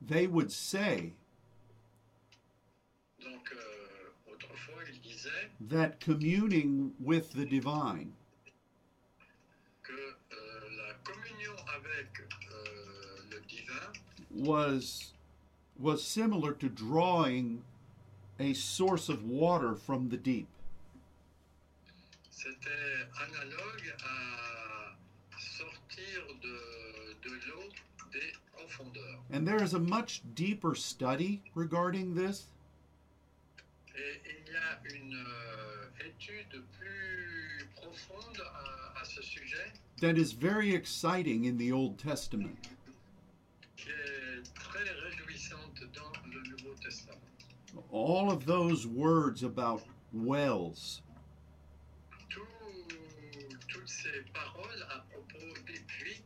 they 0.00 0.26
would 0.26 0.52
say 0.52 1.12
Donc 3.22 3.52
euh, 3.52 3.64
il 4.88 5.00
disait 5.00 5.30
that 5.60 6.00
communing 6.00 6.92
with 7.00 7.32
the 7.32 7.44
divine 7.46 8.12
que 9.82 9.92
euh, 9.92 10.36
la 10.76 10.94
communion 11.04 11.54
avec 11.76 12.20
euh, 12.20 13.22
le 13.30 13.40
divin 13.48 13.92
was 14.30 15.12
was 15.78 16.02
similar 16.02 16.52
to 16.52 16.68
drawing 16.68 17.62
a 18.38 18.52
source 18.52 19.08
of 19.08 19.24
water 19.24 19.74
from 19.74 20.08
the 20.08 20.16
deep. 20.16 20.48
c'était 22.30 23.08
analogue 23.22 23.94
à 24.04 24.43
And 29.32 29.46
there 29.46 29.62
is 29.62 29.74
a 29.74 29.78
much 29.78 30.22
deeper 30.34 30.74
study 30.74 31.42
regarding 31.54 32.14
this 32.14 32.48
Et 33.96 34.20
il 34.26 34.52
y 34.52 34.56
a 34.56 34.96
une 34.96 35.14
euh, 35.14 36.06
étude 36.08 36.62
plus 36.78 37.68
profonde 37.76 38.40
à, 38.40 39.00
à 39.00 39.04
ce 39.04 39.22
sujet 39.22 39.72
that 40.00 40.16
is 40.18 40.32
very 40.32 40.74
exciting 40.74 41.46
in 41.46 41.56
the 41.56 41.70
Old 41.72 41.96
Testament. 41.98 42.56
qui 43.76 43.88
est 43.90 44.42
très 44.54 44.82
réjouissante 44.82 45.80
dans 45.94 46.12
le 46.28 46.40
Nouveau 46.50 46.74
Testament. 46.82 47.20
All 47.92 48.30
of 48.30 48.44
those 48.46 48.86
words 48.86 49.42
about 49.44 49.82
wells, 50.12 51.00
Tout- 52.28 52.42
toutes 53.68 53.88
ces 53.88 54.22
paroles 54.32 54.82
à 54.90 55.04
propos 55.10 55.54
des 55.66 55.80
puits 55.86 56.22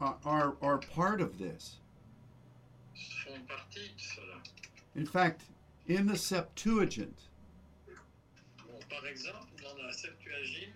are, 0.00 0.16
are, 0.24 0.56
are 0.62 0.78
part 0.78 1.20
of 1.20 1.38
this. 1.38 1.76
font 3.24 3.46
partie 3.48 3.90
de 3.96 4.02
cela. 4.02 4.42
In 4.96 5.06
fact, 5.06 5.42
in 5.86 6.06
the 6.06 6.16
Septuagint, 6.16 7.18
Bon, 7.86 8.80
par 8.88 9.06
exemple, 9.08 9.48
dans 9.62 9.76
la 9.84 9.92
Septuagint, 9.92 10.72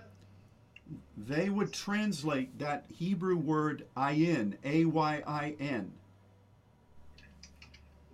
they 1.16 1.48
would 1.48 1.72
translate 1.72 2.58
that 2.58 2.85
Hebrew 2.88 3.37
word 3.37 3.85
ayin, 3.96 4.56
A 4.64 4.85
Y 4.85 5.22
I 5.26 5.56
N, 5.61 5.92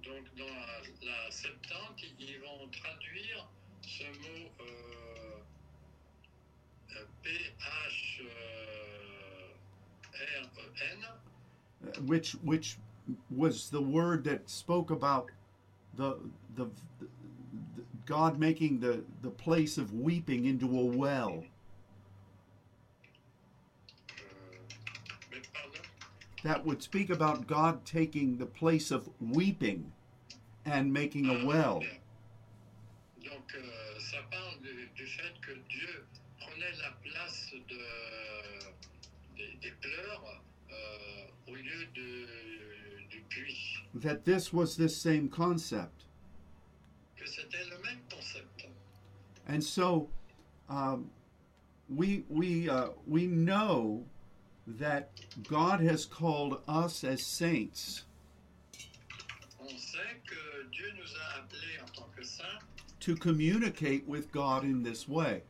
donc 0.02 0.24
dans 0.36 0.46
la, 0.46 0.82
la 1.02 1.30
Septante, 1.30 2.04
ils 2.18 2.38
vont 2.40 2.68
traduire 2.70 3.46
ce 3.82 4.04
mot 4.04 4.50
euh, 4.60 5.40
euh, 6.96 7.04
uh, 7.24 7.68
which 12.06 12.32
which 12.42 12.78
was 13.30 13.70
the 13.70 13.80
word 13.80 14.24
that 14.24 14.48
spoke 14.48 14.90
about 14.90 15.30
the 15.96 16.18
the, 16.56 16.66
the 17.00 17.06
God 18.06 18.38
making 18.38 18.80
the 18.80 19.04
the 19.22 19.30
place 19.30 19.78
of 19.78 19.92
weeping 19.92 20.46
into 20.46 20.78
a 20.78 20.84
well. 20.84 21.44
That 26.44 26.64
would 26.64 26.82
speak 26.82 27.10
about 27.10 27.48
God 27.48 27.84
taking 27.84 28.38
the 28.38 28.46
place 28.46 28.92
of 28.92 29.08
weeping 29.20 29.92
and 30.64 30.92
making 30.92 31.28
a 31.28 31.44
well. 31.44 31.82
Donc, 33.24 33.54
euh, 33.54 33.98
ça 33.98 34.18
parle 34.30 34.60
du, 34.94 35.06
fait 35.06 35.40
que 35.40 35.52
Dieu 35.68 36.06
prenait 36.40 36.76
la 36.80 36.92
place 37.02 37.52
de, 37.68 37.84
des 39.60 39.72
pleurs 39.80 40.42
euh, 40.70 41.24
au 41.48 41.54
lieu 41.54 41.57
de, 41.57 41.57
du 41.57 41.57
puits. 41.57 41.57
That 43.94 44.24
this 44.24 44.52
was 44.52 44.76
this 44.76 44.96
same 44.96 45.28
concept. 45.28 46.04
Que 47.16 47.26
c'était 47.26 47.68
le 47.70 47.78
même 47.82 48.00
concept. 48.10 48.66
And 49.46 49.64
so 49.64 50.08
um, 50.68 51.10
we 51.88 52.24
we 52.28 52.68
uh, 52.68 52.88
we 53.06 53.26
know 53.26 54.04
that 54.66 55.10
God 55.48 55.80
has 55.80 56.04
called 56.04 56.60
us 56.68 57.02
as 57.02 57.22
saints 57.22 58.04
On 59.60 59.68
sait 59.68 60.20
que 60.26 60.68
Dieu 60.70 60.92
nous 60.96 61.14
a 61.16 61.40
appelés 61.40 61.82
en 61.82 61.86
tant 61.94 62.08
que 62.14 62.22
saints 62.22 62.64
to 63.00 63.16
communicate 63.16 64.06
with 64.06 64.30
God 64.30 64.64
in 64.64 64.82
this 64.82 65.08
way. 65.08 65.42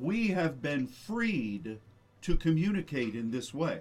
We 0.00 0.28
have 0.28 0.62
been 0.62 0.86
freed 0.86 1.80
to 2.22 2.36
communicate 2.36 3.14
in 3.14 3.30
this 3.30 3.52
way. 3.52 3.80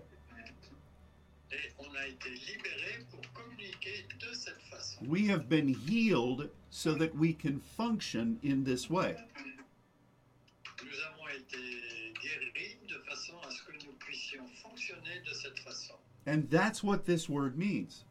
Et 1.51 1.73
on 1.79 1.95
a 1.95 2.07
été 2.07 2.29
libérés 2.29 3.05
pour 3.11 3.21
communiquer 3.33 4.03
de 4.19 4.33
cette 4.33 4.61
façon. 4.71 5.07
We 5.07 5.27
have 5.27 5.47
been 5.47 5.67
healed 5.67 6.49
so 6.71 6.95
that 6.95 7.15
we 7.15 7.33
can 7.33 7.59
function 7.59 8.39
in 8.43 8.63
this 8.63 8.89
way. 8.89 9.15
Nous 10.83 10.99
avons 11.07 11.27
été 11.29 11.77
de 12.87 12.95
façon 13.09 13.35
à 13.43 13.51
ce 13.51 13.63
que 13.63 13.85
nous 13.85 13.93
puissions 13.99 14.47
fonctionner 14.63 15.21
de 15.23 15.33
cette 15.33 15.59
façon. 15.59 15.95
And 16.25 16.49
that's 16.49 16.83
what 16.83 17.05
this 17.05 17.29
word 17.29 17.57
means. 17.57 18.05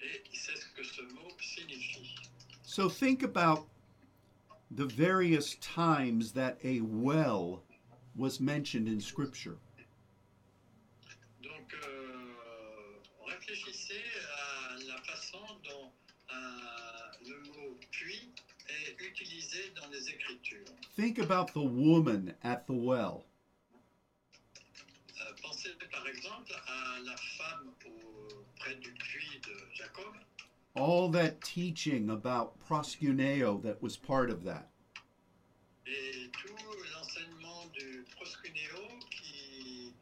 Et 0.00 0.22
c'est 0.32 0.56
ce 0.56 0.66
que 0.74 0.82
ce 0.82 1.02
mot 1.14 1.30
signifie. 1.40 2.14
So 2.62 2.88
think 2.88 3.22
about 3.22 3.66
the 4.70 4.86
various 4.86 5.56
times 5.60 6.32
that 6.32 6.58
a 6.64 6.80
well 6.80 7.62
was 8.16 8.40
mentioned 8.40 8.88
in 8.88 9.00
Scripture. 9.00 9.56
Donc, 11.42 11.72
euh, 11.84 12.32
réfléchissez 13.26 14.02
à 14.36 14.76
la 14.88 14.96
façon 15.02 15.38
dont 15.64 15.90
euh, 16.32 17.28
le 17.28 17.42
mot 17.52 17.78
puits 17.90 18.30
est 18.68 19.00
utilisé 19.00 19.58
dans 19.80 19.88
les 19.90 20.08
Écritures. 20.10 20.64
Think 20.96 21.18
about 21.18 21.52
the 21.52 21.62
woman 21.64 22.34
at 22.42 22.66
the 22.66 22.72
well. 22.72 23.24
Euh, 25.20 25.32
pensez 25.42 25.70
par 25.92 26.06
exemple 26.08 26.52
à 26.66 26.98
la 27.04 27.16
femme 27.16 27.72
au- 27.86 28.44
près 28.58 28.74
du 28.76 28.92
puits 28.94 29.40
de 29.46 29.56
Jacob 29.74 30.14
All 30.76 31.08
that 31.10 31.40
teaching 31.40 32.10
about 32.10 32.52
proskuneo 32.68 33.62
that 33.62 33.82
was 33.82 33.96
part 33.96 34.30
of 34.30 34.44
that. 34.44 34.68
et 35.86 36.30
tout 36.32 36.54
l'enseignement 36.94 37.72
du 37.78 38.04
proskuneo 38.16 38.98
qui, 39.10 39.92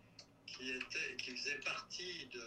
qui, 0.47 0.71
était, 0.71 1.17
qui 1.19 1.31
faisait 1.33 1.61
partie 1.65 2.29
de 2.33 2.41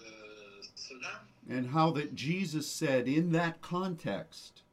cela. 0.76 1.22
And 1.50 1.68
how 1.68 1.92
that 1.92 2.16
Jesus 2.16 2.70
said 2.70 3.08
in 3.08 3.32
that 3.32 3.62
context, 3.62 4.64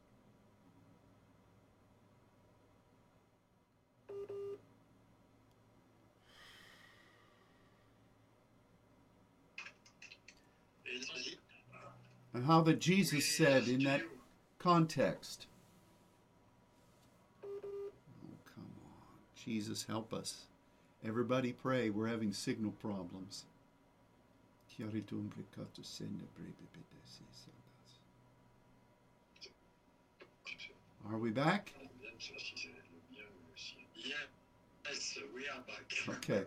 Et 10.87 10.97
il 10.97 11.23
dit, 11.23 11.37
and 12.35 12.45
how 12.45 12.61
that 12.61 12.79
Jesus 12.81 13.25
said 13.25 13.69
in 13.69 13.85
that 13.85 14.01
context. 14.59 15.47
Oh, 17.43 17.47
come 18.53 18.65
on. 18.83 19.15
Jesus, 19.41 19.85
help 19.87 20.13
us. 20.13 20.41
Everybody 21.07 21.53
pray. 21.53 21.89
We're 21.89 22.09
having 22.09 22.33
signal 22.33 22.71
problems. 22.81 23.45
Are 31.09 31.17
we 31.17 31.29
back? 31.29 31.71
Yes, 34.85 35.17
we 35.33 35.43
are 35.47 35.61
back. 35.65 36.17
Okay. 36.17 36.43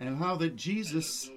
And 0.00 0.16
how 0.16 0.36
that 0.36 0.56
Jesus 0.56 1.30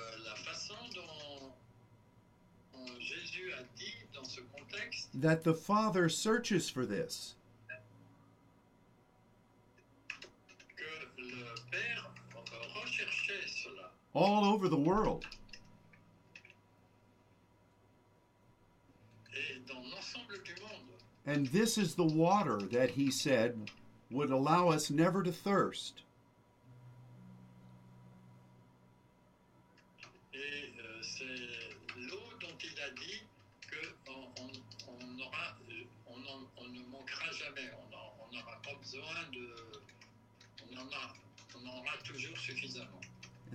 dont, 0.94 1.52
dont 2.74 3.00
Jésus 3.00 3.52
a 3.54 3.64
dit 3.78 3.94
dans 4.14 4.24
ce 4.28 4.42
contexte 4.56 5.10
that 5.14 5.44
the 5.44 5.54
Father 5.54 6.10
searches 6.10 6.70
for 6.70 6.86
this. 6.86 7.36
que 10.76 10.84
le 11.18 11.56
Père 11.72 12.12
cela 13.48 13.90
all 14.14 14.46
over 14.46 14.68
the 14.70 14.78
world. 14.78 15.26
et 19.34 19.66
dans 19.68 19.84
du 20.44 20.54
monde. 20.62 20.72
And 21.26 21.48
this 21.48 21.78
is 21.78 21.96
the 21.96 22.04
water 22.04 22.58
that 22.72 22.92
he 22.92 23.10
said 23.12 23.72
would 24.12 24.32
allow 24.32 24.70
us 24.70 24.90
never 24.90 25.24
to 25.24 25.32
thirst. 25.32 26.02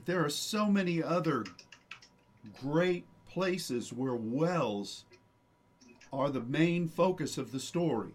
There 0.06 0.24
are 0.24 0.30
so 0.30 0.66
many 0.66 1.00
other 1.00 1.44
great 2.60 3.04
places 3.28 3.92
where 3.92 4.16
wells 4.16 5.04
are 6.12 6.30
the 6.30 6.40
main 6.40 6.88
focus 6.88 7.38
of 7.38 7.52
the 7.52 7.60
story. 7.60 8.14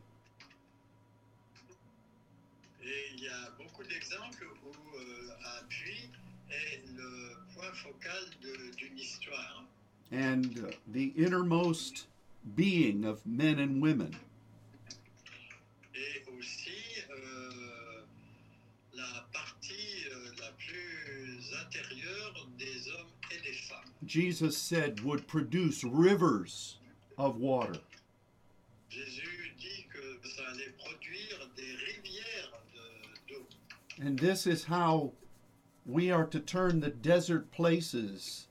And 10.12 10.74
the 10.88 11.06
innermost 11.18 12.08
being 12.56 13.06
of 13.06 13.26
men 13.26 13.60
and 13.60 13.82
women. 13.82 14.16
Et 15.96 16.24
aussi 16.38 16.72
euh, 17.10 18.02
la 18.94 19.26
partie 19.34 20.06
euh, 20.12 20.32
la 20.40 20.52
plus 20.58 21.54
intérieure 21.66 22.48
des 22.58 22.88
hommes 22.90 23.12
et 23.32 23.42
des 23.44 23.54
femmes. 23.54 23.92
Jesus 24.06 24.58
said 24.58 25.00
would 25.04 25.26
produce 25.28 25.84
rivers 25.84 26.78
of 27.18 27.38
water. 27.38 27.80
Jésus 28.90 29.54
dit 29.58 29.86
que 29.92 30.30
ça 30.30 30.44
allait 30.52 30.72
produire 30.78 31.50
des 31.56 31.64
rivières 31.64 32.62
de- 32.74 34.06
And 34.06 34.20
this 34.20 34.46
is 34.46 34.64
how 34.66 35.14
we 35.86 36.12
are 36.12 36.26
to 36.26 36.40
turn 36.40 36.80
the 36.80 36.90
desert 36.90 37.52
places 37.52 38.48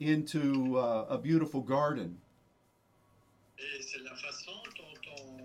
into 0.00 0.76
uh, 0.78 1.06
a 1.08 1.18
beautiful 1.18 1.60
garden. 1.60 2.18
Et 3.58 3.80
c'est 3.80 4.02
la 4.02 4.10
façon 4.10 4.52
dont 4.76 4.98
on 5.22 5.36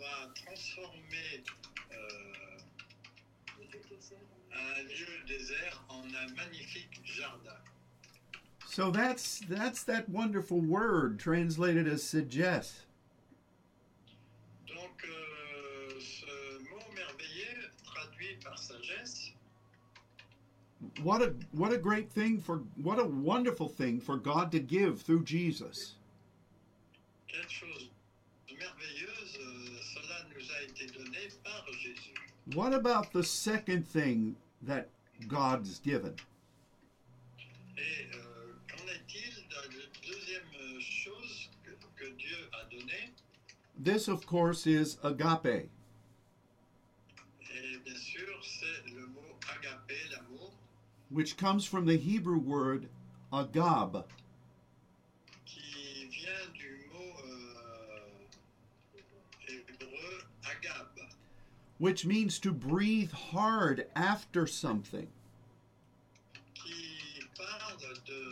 va 0.00 0.32
transformer 0.34 1.44
euh, 1.92 2.58
un 4.52 4.82
lieu 4.82 5.24
désert 5.28 5.84
en 5.88 6.02
un 6.02 6.34
magnifique 6.34 7.00
jardin. 7.04 7.60
So 8.66 8.90
that's 8.90 9.40
that's 9.48 9.84
that 9.84 10.08
wonderful 10.08 10.60
word 10.60 11.20
translated 11.20 11.86
as 11.86 12.02
sagesse. 12.02 12.86
What 21.02 21.22
a 21.22 21.34
what 21.52 21.72
a 21.72 21.78
great 21.78 22.10
thing 22.10 22.38
for 22.38 22.62
what 22.76 22.98
a 22.98 23.04
wonderful 23.04 23.68
thing 23.68 24.00
for 24.00 24.16
God 24.16 24.52
to 24.52 24.60
give 24.60 25.02
through 25.02 25.24
Jesus. 25.24 25.94
What 32.54 32.74
about 32.74 33.12
the 33.12 33.24
second 33.24 33.86
thing 33.86 34.36
that 34.62 34.88
God's 35.28 35.78
given? 35.78 36.14
This 43.78 44.06
of 44.08 44.26
course 44.26 44.66
is 44.66 44.98
agape. 45.02 45.68
Which 51.12 51.36
comes 51.36 51.64
from 51.64 51.86
the 51.86 51.96
Hebrew 51.96 52.38
word 52.38 52.88
agab, 53.32 54.04
qui 55.46 56.08
vient 56.10 56.52
du 56.54 56.78
mot 56.92 57.14
euh, 59.48 59.52
agab, 60.44 60.86
which 61.78 62.04
means 62.06 62.38
to 62.38 62.52
breathe 62.52 63.12
hard 63.12 63.86
after 63.94 64.46
something. 64.46 65.08
qui 66.54 67.20
parle 67.36 67.78
de, 68.06 68.22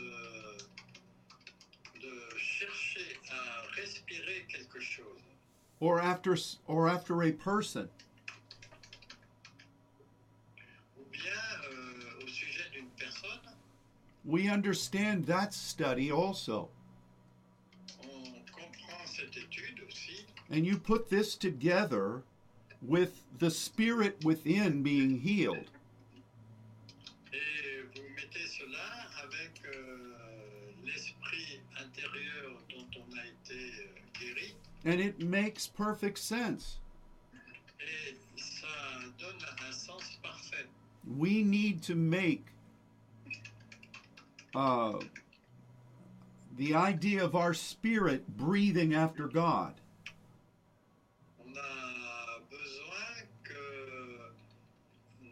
de 2.01 2.13
chercher 2.39 3.19
à 3.31 3.81
respirer 3.81 4.47
quelque 4.49 4.81
chose, 4.81 5.07
Or 5.83 5.99
after, 6.01 6.37
or 6.67 6.89
after 6.89 7.23
a 7.23 7.33
person. 7.33 7.89
ou 10.99 11.05
bien 11.11 11.33
euh, 11.71 12.23
au 12.23 12.27
sujet 12.29 12.71
We 14.25 14.49
understand 14.49 15.25
that 15.27 15.55
study 15.55 16.11
also. 16.13 16.69
On 18.05 18.23
comprend 18.53 19.07
cette 19.07 19.35
étude 19.37 19.81
aussi, 19.89 20.27
And 20.51 20.67
you 20.67 20.79
put 20.79 21.09
this 21.09 21.37
together 21.37 22.23
with 22.83 23.23
the 23.39 23.51
spirit 23.51 24.23
within 24.25 24.83
being 24.83 25.21
healed. 25.21 25.71
et 27.33 27.83
vous 27.95 28.03
mettez 28.17 28.47
cela 28.47 29.07
avec 29.25 29.63
euh, 29.75 30.15
l'esprit 30.85 31.61
intérieur 31.81 32.53
dont 32.69 32.87
on 32.97 33.17
a 33.17 33.25
été 33.27 33.55
euh, 33.55 34.21
guéri. 34.21 34.55
And 34.85 35.01
it 35.01 35.19
makes 35.21 35.67
perfect 35.67 36.19
sense. 36.19 36.79
Et 37.81 38.17
ça 38.37 38.69
donne 39.19 39.39
un 39.67 39.73
sens 39.73 40.19
parfait. 40.23 40.67
We 41.19 41.43
need 41.43 41.83
to 41.85 41.95
make 41.95 42.45
uh, 44.55 44.99
the 46.57 46.75
idea 46.75 47.25
of 47.25 47.35
our 47.35 47.55
spirit 47.55 48.27
breathing 48.37 48.95
after 48.95 49.29
God. 49.29 49.75
On 51.45 51.53
a 51.53 52.41
besoin 52.51 53.27
que 53.45 53.55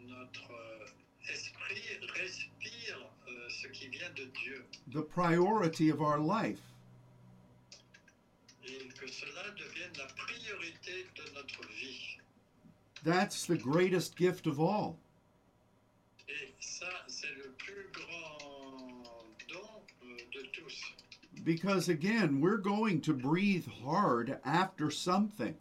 notre 0.07 0.51
esprit 1.31 1.99
respire 2.19 2.97
euh, 3.27 3.31
ce 3.49 3.67
qui 3.67 3.87
vient 3.89 4.13
de 4.15 4.25
Dieu 4.43 4.63
the 4.91 5.01
priority 5.01 5.89
of 5.89 6.01
our 6.01 6.19
life. 6.19 6.61
que 8.99 9.07
cela 9.07 9.43
la 9.45 9.53
de 9.53 11.33
notre 11.33 11.67
vie. 11.79 12.17
That's 13.03 13.45
the 13.45 13.57
greatest 13.57 14.15
gift 14.17 14.45
of 14.45 14.59
all. 14.59 14.97
Because 21.43 21.89
again, 21.89 22.41
we're 22.41 22.57
going 22.57 23.01
to 23.01 23.13
breathe 23.13 23.67
hard 23.83 24.39
after 24.45 24.91
something. 24.91 25.55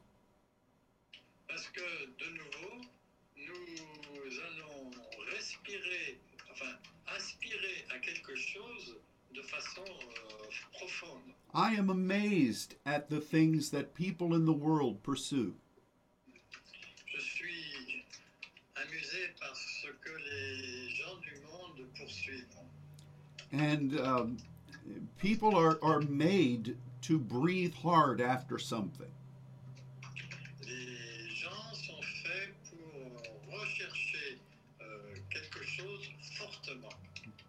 Parce 1.49 1.69
que 1.69 1.83
de 2.19 2.31
nouveau, 2.33 2.85
nous 4.15 4.39
allons 4.49 4.91
respirer, 5.35 6.19
enfin 6.51 6.77
aspirer 7.17 7.87
à 7.95 7.99
quelque 7.99 8.35
chose 8.37 8.97
de 9.35 9.43
façon 9.43 9.85
euh, 9.87 10.79
profonde. 10.79 11.35
I 11.55 11.75
am 11.75 11.91
amazed 11.91 12.75
at 12.85 13.09
the 13.09 13.21
things 13.21 13.71
that 13.71 13.95
people 13.95 14.35
in 14.35 14.45
the 14.45 14.53
world 14.53 15.03
pursue. 15.03 15.55
Je 17.07 17.21
suis 17.21 18.05
amusé 18.77 19.29
par 19.41 19.55
ce 19.57 19.89
que 20.03 20.13
les 20.31 20.91
gens 20.91 21.19
du 21.23 21.35
monde 21.47 21.87
poursuivent. 21.97 22.45
And 23.53 23.99
um, 23.99 24.37
people 25.19 25.55
are, 25.57 25.79
are 25.83 26.01
made 26.01 26.77
to 27.03 27.19
breathe 27.19 27.75
hard 27.75 28.21
after 28.21 28.59
something. 28.59 29.11
Les 30.67 31.29
gens 31.35 31.75
sont 31.75 32.05
faits 32.25 32.55
pour 32.71 33.59
rechercher 33.59 34.39
euh, 34.81 34.85
quelque 35.31 35.65
chose 35.65 36.09
fortement. 36.37 36.95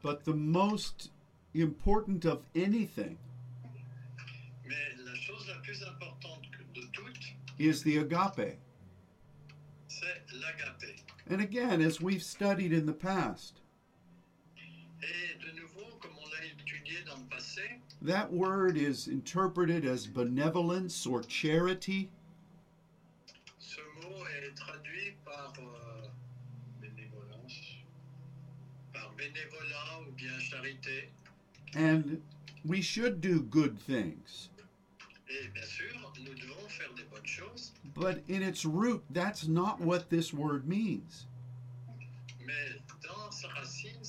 But 0.02 0.24
the 0.26 0.34
most 0.34 1.12
important 1.54 2.26
of 2.26 2.44
anything 2.56 3.18
Mais 4.68 4.76
la 5.04 5.14
chose 5.16 5.48
la 5.48 5.56
plus 5.64 5.80
de 5.80 5.90
is 7.60 7.84
the 7.84 7.98
agape. 7.98 8.58
l'agapé. 10.34 11.02
And 11.30 11.42
again, 11.42 11.82
as 11.82 12.00
we've 12.00 12.24
studied 12.24 12.72
in 12.72 12.86
the 12.86 12.94
past, 12.94 13.59
that 18.02 18.32
word 18.32 18.78
is 18.78 19.08
interpreted 19.08 19.86
as 19.86 20.08
benevolence 20.08 21.06
or 21.06 21.22
charity. 21.24 22.10
ce 23.60 23.82
mot 24.02 24.26
est 24.44 24.56
traduit 24.56 25.14
par 25.26 25.54
euh, 25.60 26.08
bénévolence, 26.82 27.76
par 28.94 29.12
bénévolat 29.18 30.02
ou 30.08 30.12
bien 30.16 30.40
charité. 30.40 31.10
And 31.76 32.22
we 32.66 32.82
should 32.82 33.22
do 33.22 33.42
good 33.42 33.78
things. 33.80 34.50
Et 35.30 35.48
bien 35.54 35.64
sûr, 35.64 35.94
nous 36.26 36.34
devons 36.34 36.68
faire 36.70 36.92
des 36.96 37.04
bonnes 37.04 37.26
choses, 37.26 37.72
But 37.96 38.24
in 38.30 38.42
its 38.42 38.66
root, 38.66 39.04
that's 39.12 39.48
not 39.48 39.80
what 39.82 40.10
this 40.10 40.34
word 40.34 40.68
means. 40.68 41.26
mais 42.46 42.80
dans 43.04 43.30
sa 43.32 43.48
racine, 43.50 44.00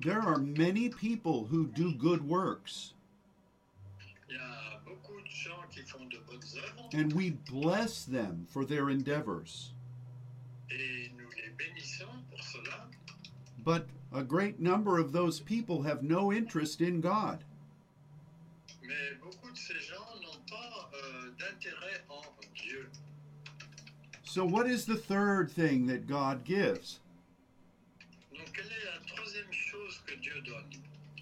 There 0.00 0.20
are 0.20 0.38
many 0.38 0.88
people 0.88 1.44
who 1.46 1.66
do 1.66 1.92
good 1.92 2.22
works, 2.26 2.92
Il 4.28 4.36
y 4.36 4.38
a 4.38 4.78
beaucoup 4.84 5.20
de 5.22 5.28
gens 5.30 5.64
qui 5.70 5.80
font 5.82 6.08
de 6.08 6.18
bonnes 6.26 6.40
œuvres 6.56 6.88
and 6.94 7.12
we 7.14 7.30
bless 7.50 8.04
them 8.04 8.46
for 8.50 8.64
their 8.64 8.90
endeavors. 8.90 9.72
et 10.70 11.10
nous 11.16 11.28
les 11.36 11.50
bénissons 11.56 12.22
pour 12.30 12.42
cela, 12.42 12.86
But 13.64 13.88
a 14.12 14.22
great 14.22 14.60
number 14.60 14.98
of 14.98 15.12
those 15.12 15.40
people 15.40 15.82
have 15.82 16.02
no 16.02 16.32
interest 16.32 16.80
in 16.80 17.00
God. 17.00 17.42
mais 18.82 19.18
beaucoup 19.20 19.50
de 19.50 19.58
ces 19.58 19.74
gens 19.80 20.20
n'ont 20.22 20.46
pas 20.48 20.90
euh, 20.94 21.30
d'intérêt 21.38 22.00
en 22.08 22.22
Dieu. 22.54 22.88
So, 24.22 24.44
what 24.44 24.66
is 24.68 24.84
the 24.86 24.96
third 24.96 25.50
thing 25.50 25.86
that 25.86 26.06
God 26.06 26.44
gives? 26.44 27.00
Donc, 28.32 28.52
quelle 28.52 28.66
est 28.66 28.84
la 28.84 29.14
troisième 29.14 29.50
chose 29.52 30.00
que 30.06 30.14
Dieu 30.16 30.40
donne 30.44 30.70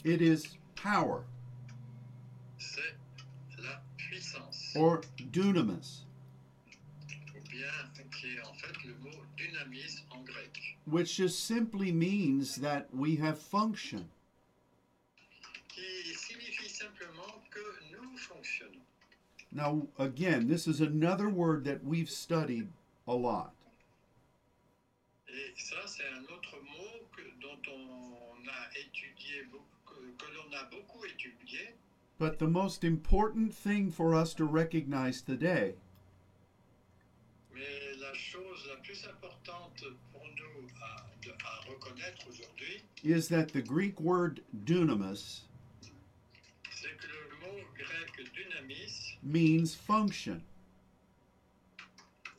It 0.06 0.22
is 0.22 0.46
power 0.76 1.24
C'est 2.58 2.94
la 3.58 3.80
puissance, 3.96 4.72
or 4.76 5.00
dunamis, 5.32 6.04
ou 7.34 7.40
bien 7.50 7.66
qui 8.12 8.36
est 8.36 8.40
en 8.46 8.54
fait 8.54 8.84
le 8.84 8.94
mot 9.02 9.18
dynamis 9.36 10.04
en 10.12 10.22
grec, 10.22 10.76
which 10.84 11.16
just 11.16 11.44
simply 11.44 11.90
means 11.90 12.54
that 12.54 12.86
we 12.94 13.16
have 13.16 13.36
function. 13.36 14.08
qui 15.74 16.14
signifie 16.14 16.68
simplement 16.68 17.42
que 17.50 17.64
nous 17.90 18.16
fonctionnons. 18.16 18.86
Now, 19.50 19.88
again, 19.98 20.46
this 20.46 20.68
is 20.68 20.80
another 20.80 21.28
word 21.28 21.64
that 21.64 21.82
we've 21.82 22.10
studied 22.10 22.68
a 23.08 23.12
lot. 23.12 23.52
Et 25.26 25.52
ça, 25.58 25.84
c'est 25.84 26.06
un 26.16 26.22
autre 26.32 26.58
mot 26.62 27.08
que, 27.10 27.22
dont 27.40 27.58
on 27.72 28.06
But 32.18 32.38
the 32.38 32.46
most 32.48 32.82
important 32.84 33.54
thing 33.54 33.90
for 33.90 34.14
us 34.14 34.32
to 34.34 34.44
recognize 34.46 35.20
today 35.22 35.74
mais 37.54 37.62
la 38.00 38.12
chose 38.14 38.66
la 38.68 38.76
plus 38.82 39.06
importante 39.06 39.82
pour 40.12 40.22
nous 40.22 40.68
à, 40.82 41.02
de- 41.22 41.30
à 41.30 41.68
reconnaître 41.70 42.26
aujourd'hui, 42.28 42.82
is 43.02 43.28
that 43.28 43.48
the 43.52 43.62
Greek 43.62 43.98
word 44.00 44.40
dunamis 44.64 45.42
c'est 46.70 46.96
que 46.98 47.06
le 47.08 47.46
mot 47.46 47.64
grec 47.78 48.30
dynamis 48.34 49.16
means 49.22 49.74
function. 49.74 50.42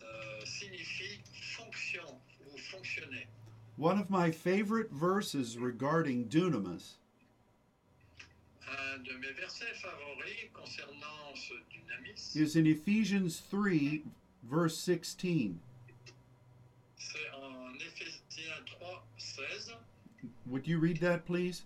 euh, 0.03 0.45
signifie 0.45 1.19
fonction 1.55 2.19
ou 2.45 2.57
fonctionner. 2.57 3.25
One 3.77 3.99
of 3.99 4.09
my 4.09 4.31
favorite 4.31 4.91
verses 4.91 5.57
regarding 5.57 6.25
dunamis 6.29 6.97
Un 8.67 8.97
de 8.99 9.13
mes 9.13 9.31
versets 9.31 9.73
favoris 9.75 10.49
concernant 10.53 11.35
ce 11.35 11.53
dynamis, 11.71 12.35
is 12.35 12.57
in 12.57 12.65
Ephesians 12.65 13.41
3, 13.49 14.03
verse 14.43 14.75
16. 14.77 15.55
c'est 16.97 17.29
en 17.31 17.73
Éphésiens 17.75 18.63
3, 18.65 19.07
16. 19.17 19.75
Would 20.47 20.67
you 20.67 20.79
read 20.79 20.99
that, 20.99 21.19
please? 21.25 21.63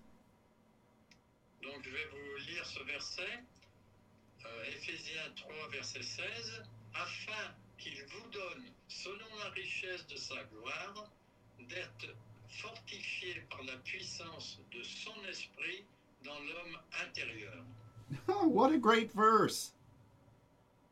Donc 1.63 1.83
je 1.83 1.89
vais 1.89 2.05
vous 2.11 2.37
lire 2.47 2.65
ce 2.65 2.83
verset, 2.83 3.39
euh, 4.45 4.63
Éphésiens 4.75 5.31
3, 5.35 5.69
verset 5.71 6.03
16, 6.03 6.63
afin 6.93 7.55
qu'il 7.77 8.03
vous 8.05 8.29
donne, 8.29 8.65
selon 8.87 9.25
la 9.39 9.49
richesse 9.49 10.05
de 10.07 10.17
sa 10.17 10.43
gloire, 10.43 11.09
d'être 11.67 12.15
fortifié 12.49 13.41
par 13.49 13.63
la 13.63 13.77
puissance 13.77 14.59
de 14.71 14.83
son 14.83 15.15
esprit 15.29 15.83
dans 16.23 16.31
l'homme 16.31 16.77
intérieur. 17.05 17.53
Oh, 18.27 18.47
what 18.47 18.73
a 18.73 18.77
great 18.77 19.11
verse! 19.13 19.71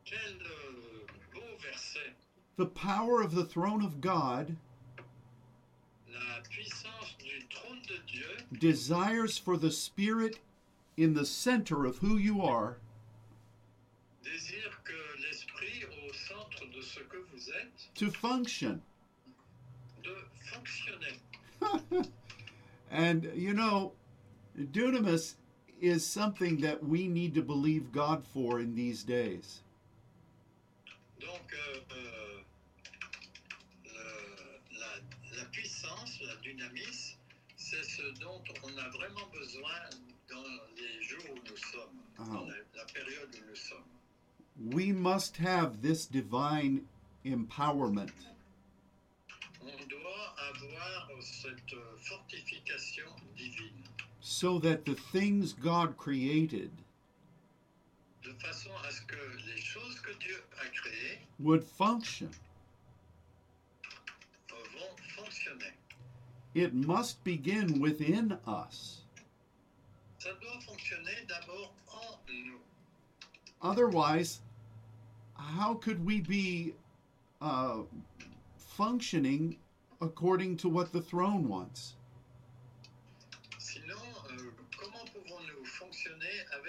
Quel 0.04 0.18
euh, 0.18 1.06
beau 1.34 1.40
verset 1.60 2.14
The 2.56 2.66
power 2.66 3.20
of 3.20 3.34
the 3.34 3.44
throne 3.44 3.84
of 3.84 4.00
God 4.00 4.56
La 6.10 6.40
puissance 6.48 7.14
du 7.18 7.46
trône 7.48 7.82
de 7.86 7.98
Dieu 8.06 8.58
desires 8.58 9.36
for 9.36 9.56
the 9.58 9.70
Spirit 9.70 10.38
in 10.96 11.14
the 11.14 11.26
center 11.26 11.84
of 11.84 11.98
who 11.98 12.16
you 12.16 12.42
are 12.42 12.78
désire 14.22 14.82
que 14.84 14.92
l'esprit 15.22 15.84
au 16.04 16.12
centre 16.12 16.66
de 16.74 16.82
ce 16.82 17.00
que 17.00 17.18
vous 17.32 17.48
êtes, 17.50 17.88
to 17.94 18.10
function. 18.10 18.80
de 20.02 20.14
fonctionner. 20.52 21.18
and 22.90 23.30
you 23.34 23.52
know, 23.54 23.92
dunamis 24.64 25.34
is 25.80 26.06
something 26.06 26.58
that 26.60 26.82
we 26.84 27.08
need 27.08 27.34
to 27.34 27.42
believe 27.42 27.92
God 27.92 28.24
for 28.32 28.60
in 28.60 28.74
these 28.74 29.02
days. 29.02 29.62
Donc, 31.20 31.52
euh, 31.52 31.80
euh, 31.92 32.40
le- 33.84 34.78
la, 34.78 35.38
la 35.38 35.44
puissance, 35.50 36.18
la 36.22 36.34
dynamis, 36.42 37.16
c'est 37.56 37.84
ce 37.84 38.02
dont 38.20 38.42
on 38.64 38.76
a 38.78 38.88
vraiment 38.90 39.28
besoin 39.32 39.80
dans 40.28 40.44
les 40.76 41.02
jours 41.02 41.24
où 41.30 41.38
nous 41.48 41.56
sommes, 41.56 41.98
dans 42.18 42.46
ah. 42.46 42.48
la, 42.48 42.80
la 42.80 42.84
période 42.92 43.34
où 43.34 43.48
nous 43.48 43.56
sommes. 43.56 43.84
We 44.72 44.92
must 44.92 45.38
have 45.38 45.80
this 45.80 46.06
divine 46.06 46.82
empowerment. 47.24 48.12
On 49.62 49.86
doit 49.88 50.34
avoir 50.48 51.08
cette 51.22 51.74
fortification 52.02 53.06
divine, 53.36 53.79
so 54.30 54.60
that 54.60 54.84
the 54.84 54.94
things 54.94 55.52
God 55.52 55.96
created 55.96 56.70
de 58.22 58.30
façon 58.34 58.70
à 58.86 58.92
ce 58.92 59.00
que 59.00 59.16
les 59.48 59.60
choses 59.60 59.98
que 59.98 60.12
Dieu 60.20 60.40
a 60.60 60.66
créées 60.68 61.18
would 61.40 61.64
function. 61.64 62.30
It 66.54 66.74
must 66.74 67.22
begin 67.24 67.80
within 67.80 68.38
us. 68.46 69.02
Ça 70.18 70.30
doit 70.40 70.60
fonctionner 70.60 71.26
d'abord 71.26 71.72
en 71.92 72.18
nous. 72.28 72.60
Otherwise, 73.62 74.40
how 75.34 75.74
could 75.74 76.04
we 76.04 76.20
be 76.20 76.74
uh, 77.40 77.78
functioning 78.56 79.56
according 80.00 80.56
to 80.58 80.68
what 80.68 80.92
the 80.92 81.00
throne 81.00 81.48
wants? 81.48 81.94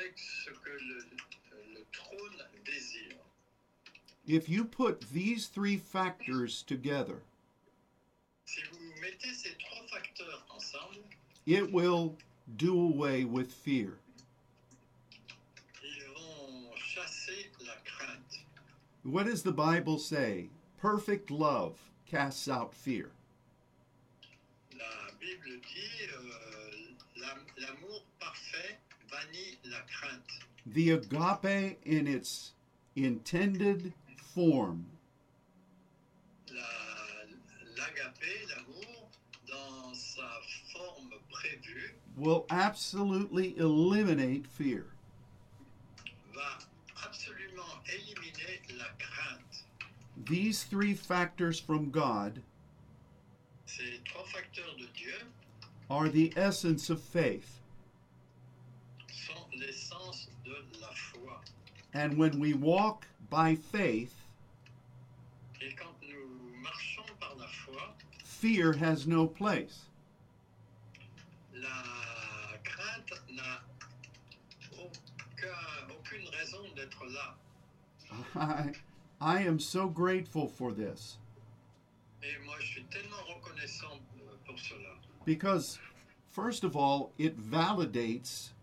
Avec 0.01 0.17
ce 0.17 0.49
que 0.49 0.69
le, 0.71 1.05
le 1.73 1.85
trône 1.91 2.37
désire 2.65 3.15
If 4.27 4.47
you 4.47 4.65
put 4.65 5.01
these 5.13 5.47
three 5.47 5.77
factors 5.77 6.61
together, 6.63 7.23
Si 8.45 8.61
vous 8.71 9.01
mettez 9.01 9.33
ces 9.33 9.55
trois 9.57 9.85
facteurs 9.87 10.43
ensemble, 10.55 11.03
it 11.45 11.71
will 11.71 12.15
do 12.57 12.73
away 12.79 13.23
with 13.25 13.51
fear. 13.51 13.97
ils 15.83 16.03
vont 16.13 16.71
chasser 16.77 17.49
la 17.65 17.73
crainte. 17.85 18.39
What 19.03 19.25
does 19.25 19.41
the 19.43 19.51
Bible 19.53 19.97
say? 19.97 20.49
Perfect 20.81 21.31
love 21.31 21.77
casts 22.05 22.47
out 22.47 22.73
fear. 22.73 23.09
La 24.77 24.85
Bible 25.19 25.59
dit 25.61 26.07
euh, 26.13 26.17
l'am- 26.19 26.21
l'amour 26.21 26.31
parfait 26.31 26.40
bannit 29.11 29.57
la 29.65 29.77
crainte. 29.87 30.23
The 30.65 30.91
agape 30.91 31.79
in 31.85 32.07
its 32.07 32.53
intended 32.95 33.93
form 34.33 34.85
La- 36.53 36.61
L'agapé, 37.77 38.47
l'amour, 38.49 39.09
dans 39.47 39.93
sa 39.95 40.27
forme 40.73 41.09
prévue, 41.31 41.91
will 42.17 42.45
absolutely 42.49 43.55
eliminate 43.57 44.45
fear. 44.47 44.85
va 46.33 46.59
absolument 47.05 47.81
éliminer 47.93 48.77
la 48.77 48.85
crainte. 48.99 49.63
These 50.25 50.63
three 50.65 50.93
factors 50.93 51.59
from 51.59 51.89
God 51.89 52.41
Ces 53.65 53.99
trois 54.05 54.23
facteurs 54.25 54.75
de 54.77 54.85
Dieu 54.95 55.15
are 55.89 56.09
the 56.09 56.31
essence 56.37 56.89
of 56.89 57.01
faith. 57.01 57.50
And 61.93 62.17
when 62.17 62.39
we 62.39 62.53
walk 62.53 63.05
by 63.29 63.55
faith, 63.55 64.15
Et 65.61 65.75
quand 65.75 65.93
nous 66.01 66.63
par 67.19 67.35
la 67.37 67.45
foi, 67.47 67.81
fear 68.23 68.73
has 68.73 69.05
no 69.05 69.27
place. 69.27 69.85
la 71.53 71.67
crainte 72.63 73.11
n'a 73.35 73.59
aucun- 74.79 75.89
aucune 75.91 76.27
raison 76.39 76.63
d'être 76.75 77.05
là. 77.13 77.35
I, 78.35 78.71
I 79.19 79.41
am 79.43 79.59
so 79.59 79.87
grateful 79.87 80.47
for 80.47 80.71
this 80.73 81.17
Et 82.23 82.37
moi, 82.45 82.55
je 82.59 82.65
suis 82.67 82.83
tellement 82.89 83.21
reconnaissant 83.35 83.99
euh, 84.19 84.35
pour 84.45 84.57
cela. 84.59 84.89
because, 85.25 85.79
first 86.29 86.63
of 86.63 86.75
all, 86.75 87.11
it 87.17 87.37
validates 87.37 88.53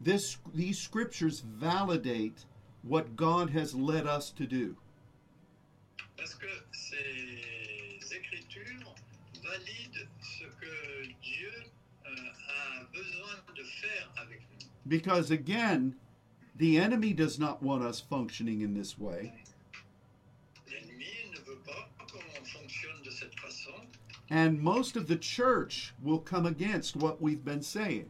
this. 0.00 0.38
These 0.54 0.78
scriptures 0.78 1.40
validate 1.40 2.44
what 2.82 3.16
God 3.16 3.50
has 3.50 3.74
led 3.74 4.06
us 4.06 4.30
to 4.30 4.46
do. 4.46 4.76
Parce 6.16 6.34
que 6.34 6.46
ces 6.72 8.14
écritures 8.14 8.94
valident 9.42 10.06
ce 10.20 10.44
que 10.60 11.08
Dieu 11.22 11.50
euh, 12.06 12.10
a 12.10 12.84
besoin 12.92 13.54
de 13.56 13.62
faire 13.64 14.08
avec 14.22 14.40
nous. 14.52 14.66
Because 14.86 15.30
again, 15.30 15.94
the 16.56 16.78
enemy 16.78 17.12
does 17.12 17.38
not 17.38 17.62
want 17.62 17.82
us 17.82 18.00
functioning 18.00 18.62
in 18.62 18.74
this 18.74 18.98
way, 18.98 19.32
L'ennemi 20.68 21.06
ne 21.32 21.38
veut 21.40 21.60
pas 21.64 21.88
qu'on 21.98 22.44
fonctionne 22.44 23.02
de 23.04 23.10
cette 23.10 23.34
façon. 23.38 23.86
and 24.30 24.60
most 24.60 24.94
of 24.96 25.06
the 25.08 25.16
church 25.16 25.92
will 26.02 26.18
come 26.20 26.46
against 26.46 26.96
what 26.96 27.20
we've 27.20 27.44
been 27.44 27.62
saying. 27.62 28.08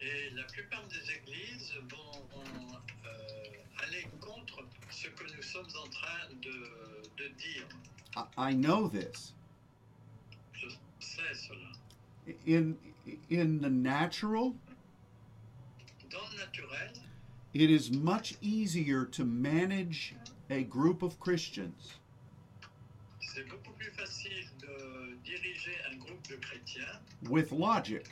Et 0.00 0.34
la 0.36 0.42
plupart 0.52 0.84
des 0.88 1.10
églises 1.10 1.72
vont 1.88 2.13
sommes 5.54 5.82
en 5.82 5.88
train 5.88 6.28
de, 6.42 6.50
de 7.16 7.28
dire. 7.38 7.66
I, 8.16 8.50
I 8.50 8.54
know 8.54 8.88
this. 8.88 9.32
Je 10.52 10.68
sais 10.98 11.34
cela. 11.34 11.70
In 12.46 12.76
in 13.30 13.60
the 13.60 13.70
natural, 13.70 14.54
Dans 16.10 16.30
le 16.32 16.38
naturel, 16.38 16.92
it 17.52 17.70
is 17.70 17.90
much 17.90 18.36
easier 18.40 19.04
to 19.04 19.24
manage 19.24 20.14
a 20.50 20.62
group 20.62 21.02
of 21.02 21.18
Christians 21.20 21.98
c'est 23.34 23.48
beaucoup 23.48 23.72
plus 23.72 23.90
facile 23.90 24.46
de 24.60 25.16
diriger 25.24 25.74
un 25.90 25.96
groupe 25.96 26.28
de 26.28 26.36
chrétiens 26.36 27.00
with 27.28 27.50
logic, 27.50 28.06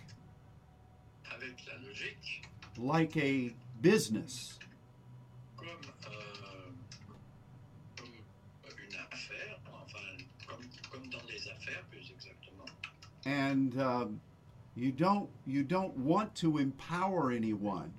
avec 1.30 1.64
la 1.66 1.78
logique 1.86 2.43
like 2.76 3.16
a 3.16 3.55
business, 3.80 4.59
comme, 5.57 5.68
euh, 5.68 6.72
comme 7.97 8.78
une 8.78 8.97
affaire, 8.97 9.61
enfin 9.72 9.99
comme, 10.49 10.64
comme 10.90 11.09
dans 11.09 11.24
les 11.28 11.49
affaires 11.49 11.84
plus 11.90 12.11
exactement. 12.11 12.66
And 13.26 13.80
um, 13.80 14.20
you 14.74 14.92
don't 14.92 15.28
you 15.46 15.62
don't 15.62 15.96
want 15.96 16.34
to 16.36 16.58
empower 16.58 17.30
anyone. 17.32 17.92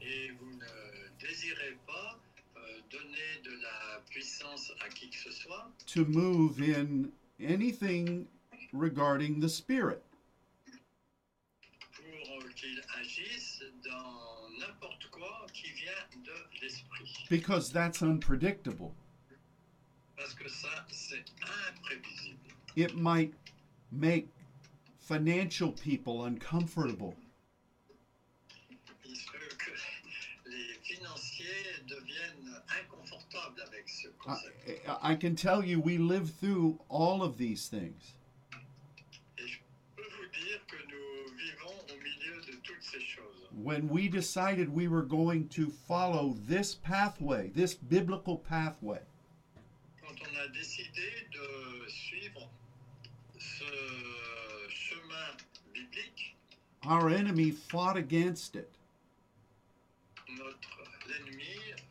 Et 0.00 0.30
vous 0.38 0.50
ne 0.58 1.26
désirez 1.26 1.76
pas 1.86 2.18
euh, 2.56 2.60
donner 2.90 3.42
de 3.42 3.50
la 3.62 4.00
puissance 4.10 4.70
à 4.84 4.88
qui 4.90 5.08
que 5.08 5.16
ce 5.16 5.30
soit 5.32 5.70
to 5.86 6.04
move 6.04 6.60
in 6.60 7.10
anything 7.40 8.26
regarding 8.72 9.40
the 9.40 9.48
Spirit. 9.48 10.02
pour 11.96 12.38
euh, 12.38 12.48
qu'il 12.54 12.80
agisse 13.00 13.62
dans 13.84 14.48
n'importe 14.60 15.08
quoi 15.10 15.46
qui 15.52 15.70
vient 15.72 16.22
de 16.22 16.60
l'esprit. 16.60 17.26
because 17.30 17.72
that's 17.72 18.02
unpredictable. 18.02 18.92
Parce 20.16 20.34
que 20.34 20.48
ça, 20.48 20.86
c'est 20.90 21.24
imprévisible. 21.68 22.38
It 22.76 22.94
might 22.96 23.32
make 23.94 24.28
financial 24.98 25.72
people 25.72 26.24
uncomfortable. 26.24 27.14
Il 29.04 29.16
se 29.16 29.30
peut 29.30 29.56
que 29.58 29.70
les 30.50 30.74
financiers 30.82 31.46
deviennent 31.86 32.54
inconfortables 32.80 33.60
avec 33.66 33.88
ce 33.88 34.08
concept. 34.18 34.54
I, 34.88 35.12
I 35.12 35.14
can 35.14 35.34
tell 35.34 35.62
you, 35.62 35.80
we 35.80 35.98
live 35.98 36.30
through 36.30 36.78
all 36.88 37.22
of 37.22 37.36
these 37.36 37.68
things. 37.68 38.14
Et 39.38 39.46
je 39.46 39.58
peux 39.96 40.02
vous 40.02 40.30
dire 40.32 40.60
que 40.66 40.76
nous 40.88 41.36
vivons 41.36 41.78
au 41.92 41.96
milieu 42.02 42.40
de 42.46 42.56
toutes 42.62 42.82
ces 42.82 43.00
choses. 43.00 43.48
When 43.62 43.88
we 43.88 44.08
decided 44.08 44.68
we 44.68 44.88
were 44.88 45.02
going 45.02 45.48
to 45.50 45.70
follow 45.86 46.34
this 46.48 46.74
pathway, 46.74 47.50
this 47.50 47.74
biblical 47.74 48.38
pathway, 48.38 49.00
Euh, 53.74 53.80
our 56.86 57.08
enemy 57.10 57.50
fought 57.50 57.96
against 57.96 58.56
it. 58.56 58.70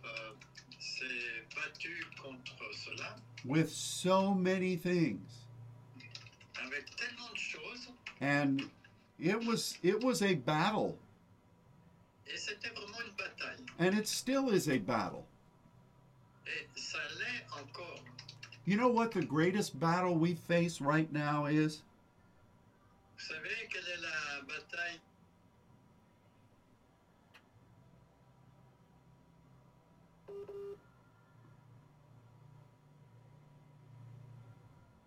euh, 0.05 0.33
s'est 0.79 1.45
battu 1.55 2.05
contre 2.21 2.55
cela 2.73 3.15
with 3.45 3.69
so 3.71 4.33
many 4.33 4.75
things. 4.77 5.45
avec 6.63 6.85
tellement 6.95 7.31
de 7.33 7.37
choses 7.39 7.89
And 8.21 8.69
it 9.19 9.43
was 9.45 9.77
it 9.83 10.01
was 10.03 10.21
a 10.21 10.35
battle, 10.35 10.97
et 12.27 12.37
c'était 12.37 12.69
vraiment 12.73 13.01
une 13.05 13.15
bataille. 13.17 13.65
and 13.79 13.97
it 13.97 14.07
still 14.07 14.49
is 14.49 14.67
a 14.69 14.77
battle. 14.77 15.25
You 18.65 18.77
know 18.77 18.87
what 18.87 19.11
the 19.11 19.21
greatest 19.21 19.77
battle 19.77 20.15
we 20.15 20.35
face 20.35 20.79
right 20.79 21.11
now 21.11 21.45
is? 21.45 21.81
Vous 23.17 23.35
savez 23.35 23.67
quelle 23.69 23.83
est 23.83 24.01
la 24.01 24.41
bataille 24.47 24.99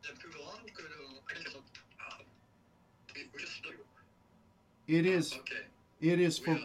la 0.05 0.15
plus 0.19 0.31
grande 0.31 0.71
que 0.75 0.83
l'on... 0.83 1.63
Ah, 2.01 2.19
oui, 3.15 3.23
just 3.39 3.63
do. 3.63 3.71
It 4.87 5.07
is 5.07 5.33
Okay, 5.33 5.65
it 6.01 6.21
is 6.21 6.39
for 6.39 6.51
are 6.51 6.57
uh, 6.57 6.59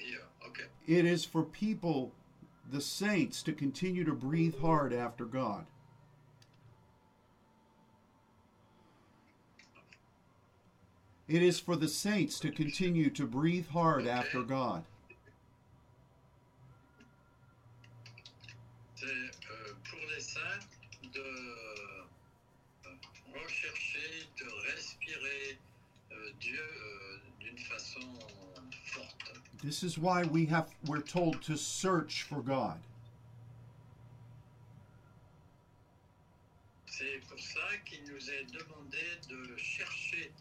here. 0.00 0.20
Okay. 0.46 0.64
it 0.86 1.04
is 1.04 1.24
for 1.24 1.42
people 1.42 2.12
the 2.70 2.80
saints 2.80 3.42
to 3.42 3.52
continue 3.52 4.04
to 4.04 4.12
breathe 4.12 4.60
hard 4.60 4.92
after 4.92 5.24
God. 5.24 5.66
It 11.28 11.42
is 11.42 11.60
for 11.60 11.76
the 11.76 11.88
saints 11.88 12.40
to 12.40 12.50
continue 12.50 13.10
to 13.10 13.26
breathe 13.26 13.68
hard 13.68 14.06
after 14.06 14.42
God. 14.42 14.82
Euh, 19.02 19.08
pour 19.84 20.00
les 20.14 20.20
saints 20.22 20.66
de 21.12 21.20
euh, 21.20 22.90
rechercher, 23.34 24.26
de 24.38 24.46
respirer 24.72 25.58
euh, 26.12 26.30
Dieu 26.40 26.58
euh, 26.58 27.18
d'une 27.40 27.58
façon 27.58 28.00
forte. 28.86 29.32
This 29.62 29.82
is 29.82 29.98
why 29.98 30.24
we 30.24 30.46
have 30.46 30.70
we're 30.86 31.02
told 31.02 31.42
to 31.42 31.56
search 31.56 32.22
for 32.22 32.40
God. 32.40 32.78
C'est 36.86 37.20
pour 37.28 37.38
ça 37.38 37.76
qu'il 37.84 38.00
nous 38.10 38.30
est 38.30 38.46
demandé 38.50 39.04
de 39.28 39.56
chercher 39.56 40.32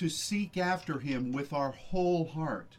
to 0.00 0.08
seek 0.08 0.56
after 0.56 0.98
him 0.98 1.30
with 1.30 1.52
our 1.52 1.72
whole 1.72 2.26
heart. 2.26 2.78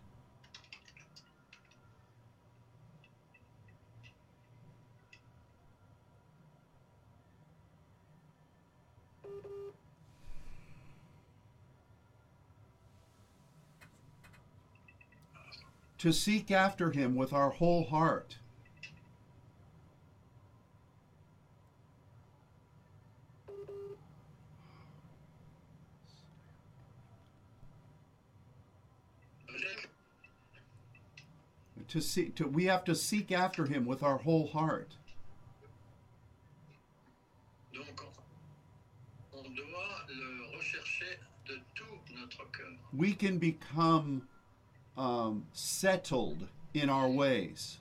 To 16.00 16.12
seek 16.12 16.50
after 16.50 16.90
him 16.90 17.14
with 17.14 17.32
our 17.32 17.52
whole 17.52 17.84
heart. 17.84 18.38
To 31.92 32.00
seek 32.00 32.36
to 32.36 32.48
we 32.48 32.64
have 32.66 32.86
to 32.86 32.96
seek 32.96 33.34
after 33.34 33.66
him 33.66 33.86
with 33.86 34.02
our 34.02 34.18
whole 34.18 34.48
heart. 34.48 34.96
Donc, 37.74 38.02
on, 39.34 39.44
doit 39.44 40.08
le 40.08 40.58
rechercher 40.58 41.18
de 41.46 41.56
tout 41.76 42.00
notre 42.16 42.50
cœur. 42.54 42.78
We 42.94 43.14
can 43.14 43.40
become 43.40 44.22
um, 44.98 45.46
settled 45.52 46.48
in 46.74 46.90
our 46.90 47.10
ways. 47.10 47.80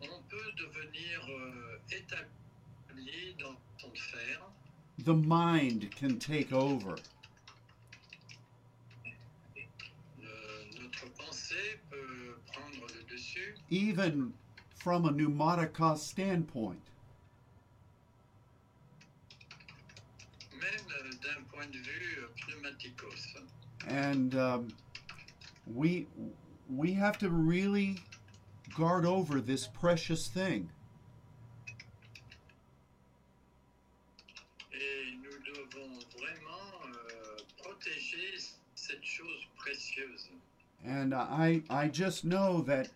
On 0.00 0.08
peut 0.28 0.52
devenir 0.58 1.20
euh, 1.28 1.78
établi 1.88 3.36
dans 3.38 3.56
son 3.78 3.90
faire. 3.94 4.40
The 5.04 5.14
mind 5.14 5.94
can 5.94 6.18
take 6.18 6.52
over. 6.52 6.96
Even 13.70 14.32
from 14.74 15.04
a 15.04 15.12
pneumatica 15.12 15.96
standpoint. 15.96 16.80
même 20.62 21.10
d'un 21.20 21.42
point 21.52 21.70
de 21.70 21.78
vue 21.78 22.28
pneumaticos. 22.46 23.36
And 23.88 24.34
um, 24.34 24.68
we 25.66 26.06
we 26.68 26.92
have 26.92 27.18
to 27.18 27.28
really 27.30 27.98
guard 28.76 29.04
over 29.04 29.40
this 29.40 29.66
precious 29.66 30.28
thing. 30.28 30.70
Et 34.72 35.16
nous 35.22 35.38
devons 35.44 35.98
vraiment 36.16 36.72
euh, 36.86 37.38
protéger 37.62 38.38
cette 38.74 39.04
chose 39.04 39.46
précieuse. 39.56 40.28
And 40.84 41.14
I 41.14 41.62
I 41.70 41.88
just 41.88 42.24
know 42.24 42.62
that 42.62 42.88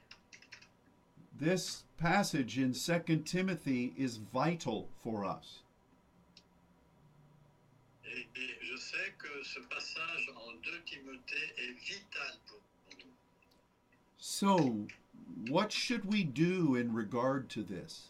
this 1.39 1.84
passage 1.99 2.59
in 2.59 2.72
2 2.72 3.22
Timothy 3.24 3.93
is 3.97 4.16
vital 4.16 4.89
for 5.03 5.24
us. 5.24 5.62
Et, 8.05 8.26
et 8.34 8.51
je 8.62 8.76
sais 8.76 9.12
que 9.18 9.28
ce 9.43 9.61
passage 9.68 10.30
en 10.37 10.53
2 10.62 10.70
Timothée 10.87 11.53
est 11.59 11.78
vital 11.84 12.39
pour 12.47 12.61
nous. 12.99 13.12
So, 14.18 14.87
what 15.51 15.72
should 15.72 16.05
we 16.05 16.24
do 16.24 16.76
in 16.76 16.93
regard 16.95 17.49
to 17.51 17.62
this? 17.62 18.09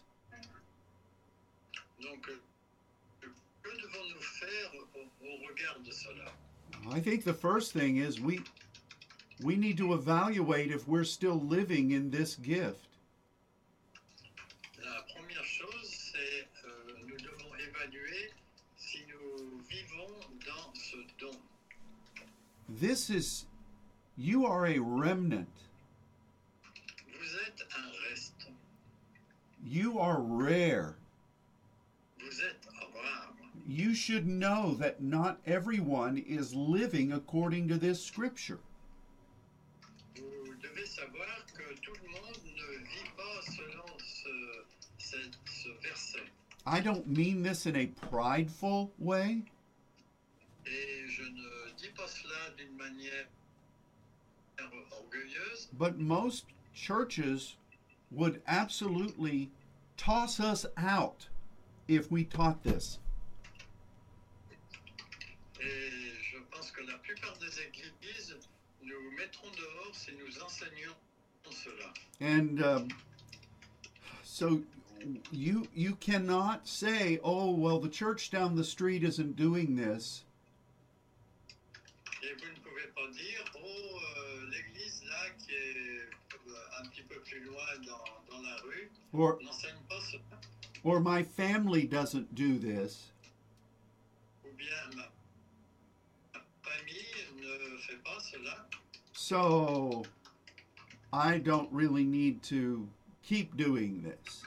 Donc, 2.01 2.27
euh, 2.29 3.27
que 3.63 3.71
devons-nous 3.71 4.21
faire 4.21 4.71
au, 4.75 5.27
au 5.27 5.47
regard 5.47 5.79
de 5.83 5.91
cela 5.91 6.31
I 6.89 6.99
think 6.99 7.23
the 7.23 7.33
first 7.33 7.73
thing 7.73 7.97
is 7.97 8.19
we 8.19 8.39
we 9.43 9.55
need 9.55 9.77
to 9.77 9.93
evaluate 9.93 10.71
if 10.71 10.87
we're 10.87 11.03
still 11.03 11.39
living 11.39 11.91
in 11.91 12.09
this 12.09 12.35
gift. 12.35 12.87
This 22.79 23.09
is 23.09 23.45
you 24.17 24.45
are 24.45 24.65
a 24.67 24.79
remnant. 24.79 25.47
Vous 27.07 27.37
êtes 27.47 27.61
un 27.77 27.91
reste. 28.09 28.47
You 29.65 29.99
are 29.99 30.21
rare. 30.21 30.95
Vous 32.19 32.39
êtes. 32.41 32.55
You 33.69 33.93
should 33.93 34.25
know 34.27 34.75
that 34.75 35.01
not 35.01 35.39
everyone 35.45 36.17
is 36.17 36.53
living 36.55 37.11
according 37.11 37.67
to 37.67 37.77
this 37.77 38.01
scripture. 38.01 38.59
Vous 40.15 40.53
devez 40.61 40.87
savoir 40.87 41.27
que 41.53 41.75
tout 41.81 41.91
le 42.01 42.09
monde 42.13 42.39
ne 42.45 42.77
vit 42.79 43.11
pas 43.17 43.41
selon 43.43 43.97
ce, 43.99 44.63
cette- 44.99 45.35
ce 45.45 45.69
verset. 45.85 46.21
I 46.65 46.79
don't 46.79 47.05
mean 47.07 47.43
this 47.43 47.65
in 47.65 47.75
a 47.75 47.87
prideful 47.87 48.91
way, 48.99 49.43
but 55.77 55.99
most 55.99 56.45
churches 56.73 57.55
would 58.11 58.41
absolutely 58.47 59.51
toss 59.97 60.39
us 60.39 60.65
out 60.77 61.27
if 61.87 62.11
we 62.11 62.23
taught 62.23 62.63
this. 62.63 62.99
And 72.19 72.63
um, 72.63 72.87
so 74.23 74.61
you 75.31 75.67
you 75.73 75.95
cannot 75.95 76.67
say, 76.67 77.19
"Oh, 77.23 77.51
well, 77.51 77.79
the 77.79 77.89
church 77.89 78.31
down 78.31 78.55
the 78.55 78.63
street 78.63 79.03
isn't 79.03 79.35
doing 79.35 79.75
this." 79.75 80.23
Et 82.23 82.35
vous 82.39 82.56
pouvez 82.77 82.91
pas 82.93 83.11
dire, 83.11 83.43
oh, 83.55 83.99
euh, 84.17 84.49
l'église 84.51 85.03
là 85.05 85.29
qui 85.39 85.51
est 85.53 85.77
euh, 85.77 86.79
un 86.79 86.87
petit 86.87 87.01
peu 87.03 87.19
plus 87.21 87.39
loin 87.43 87.65
dans, 87.85 88.35
dans 88.35 88.41
la 88.41 88.55
rue 88.57 88.89
Or 89.13 89.37
n'enseigne 89.41 89.75
pas 89.89 89.99
cela. 90.01 90.39
or 90.83 90.99
my 90.99 91.23
family 91.23 91.85
doesn't 91.87 92.33
do 92.35 92.57
this. 92.59 93.11
Ou 94.45 94.49
bien 94.55 94.67
ma, 94.95 95.03
ma 96.33 96.39
famille 96.63 97.25
ne 97.41 97.77
fait 97.77 98.03
pas 98.03 98.19
cela. 98.19 98.67
So 99.13 100.03
I 101.11 101.39
don't 101.39 101.69
really 101.71 102.05
need 102.05 102.43
to 102.43 102.87
keep 103.23 103.57
doing 103.57 104.03
this. 104.03 104.43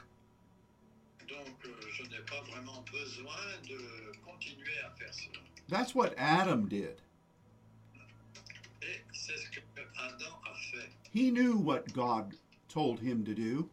Donc 1.27 1.65
euh, 1.65 1.69
je 1.91 2.03
n'ai 2.03 2.21
pas 2.25 2.41
vraiment 2.49 2.83
besoin 2.91 3.59
de 3.67 4.11
continuer 4.25 4.77
à 4.85 4.91
faire 4.91 5.13
cela. 5.13 5.39
That's 5.69 5.93
what 5.93 6.13
Adam 6.17 6.67
did. 6.67 7.01
He 11.13 11.29
knew 11.29 11.57
what 11.57 11.91
God 11.93 12.33
told 12.69 12.99
him 12.99 13.25
to 13.25 13.33
do, 13.33 13.69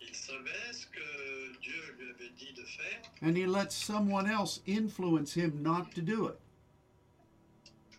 Il 0.00 0.14
savait 0.14 0.72
ce 0.72 0.86
que 0.86 1.58
Dieu 1.62 1.96
lui 1.98 2.10
avait 2.10 2.32
dit 2.38 2.52
de 2.54 2.62
faire 2.64 3.00
and 3.22 3.36
he 3.36 3.46
let 3.46 3.72
someone 3.72 4.26
else 4.28 4.60
influence 4.66 5.32
him 5.34 5.62
not 5.62 5.92
to 5.94 6.02
do 6.02 6.26
it. 6.28 6.38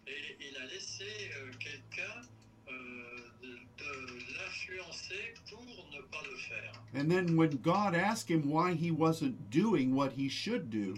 et 0.08 0.38
il 0.40 0.58
a 0.58 0.66
laissé 0.68 1.06
euh, 1.06 1.52
quelqu'un 1.60 2.22
euh, 2.70 2.74
de, 3.42 3.48
de 3.48 4.08
l'influencer 4.38 5.34
pour 5.50 5.64
ne 5.66 6.02
pas 6.12 6.22
le 6.30 6.38
faire. 6.38 6.72
And 6.94 7.10
then 7.10 7.36
when 7.36 7.58
God 7.64 7.96
asked 7.96 8.30
him 8.30 8.50
why 8.50 8.74
he 8.74 8.92
wasn't 8.92 9.50
doing 9.50 9.96
what 9.96 10.12
he 10.14 10.30
should 10.30 10.70
do, 10.70 10.96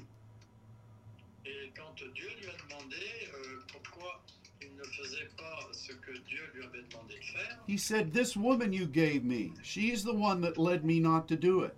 he 7.67 7.77
said, 7.77 8.13
This 8.13 8.35
woman 8.35 8.73
you 8.73 8.85
gave 8.85 9.23
me, 9.23 9.53
she's 9.61 10.03
the 10.03 10.13
one 10.13 10.41
that 10.41 10.57
led 10.57 10.83
me 10.85 10.99
not 10.99 11.27
to 11.29 11.35
do 11.35 11.61
it. 11.63 11.75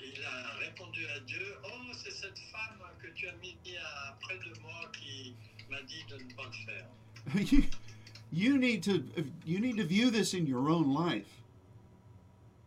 il 0.00 0.22
a 0.24 0.58
répondu 0.60 1.06
à 1.16 1.20
Dieu 1.26 1.54
Oh, 1.64 1.92
c'est 1.92 2.12
cette 2.12 2.38
femme 2.52 2.78
que 3.00 3.08
tu 3.14 3.28
as 3.28 3.36
mis 3.42 3.56
à- 3.78 4.16
près 4.20 4.36
de 4.38 4.60
moi 4.60 4.90
qui 4.92 5.34
m'a 5.70 5.80
dit 5.82 6.04
de 6.08 6.16
ne 6.16 6.34
pas 6.34 6.44
le 6.44 7.52
faire. 7.52 7.68
you, 8.32 8.56
need 8.58 8.82
to 8.82 9.02
you 9.44 9.60
need 9.60 9.76
to 9.76 9.84
view 9.84 10.10
this 10.10 10.34
in 10.34 10.46
your 10.46 10.68
own 10.68 10.92
life. 10.92 11.42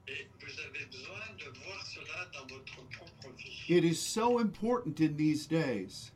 Et 0.07 0.27
vous 0.41 0.59
avez 0.59 0.85
besoin 0.89 1.35
de 1.37 1.59
voir 1.63 1.85
cela 1.85 2.27
dans 2.33 2.47
votre 2.47 2.81
propre 2.97 3.35
vie. 3.37 3.63
It 3.67 3.83
is 3.83 3.95
so 3.99 4.39
important 4.39 4.99
in 4.99 5.15
these 5.15 5.45
days. 5.45 6.11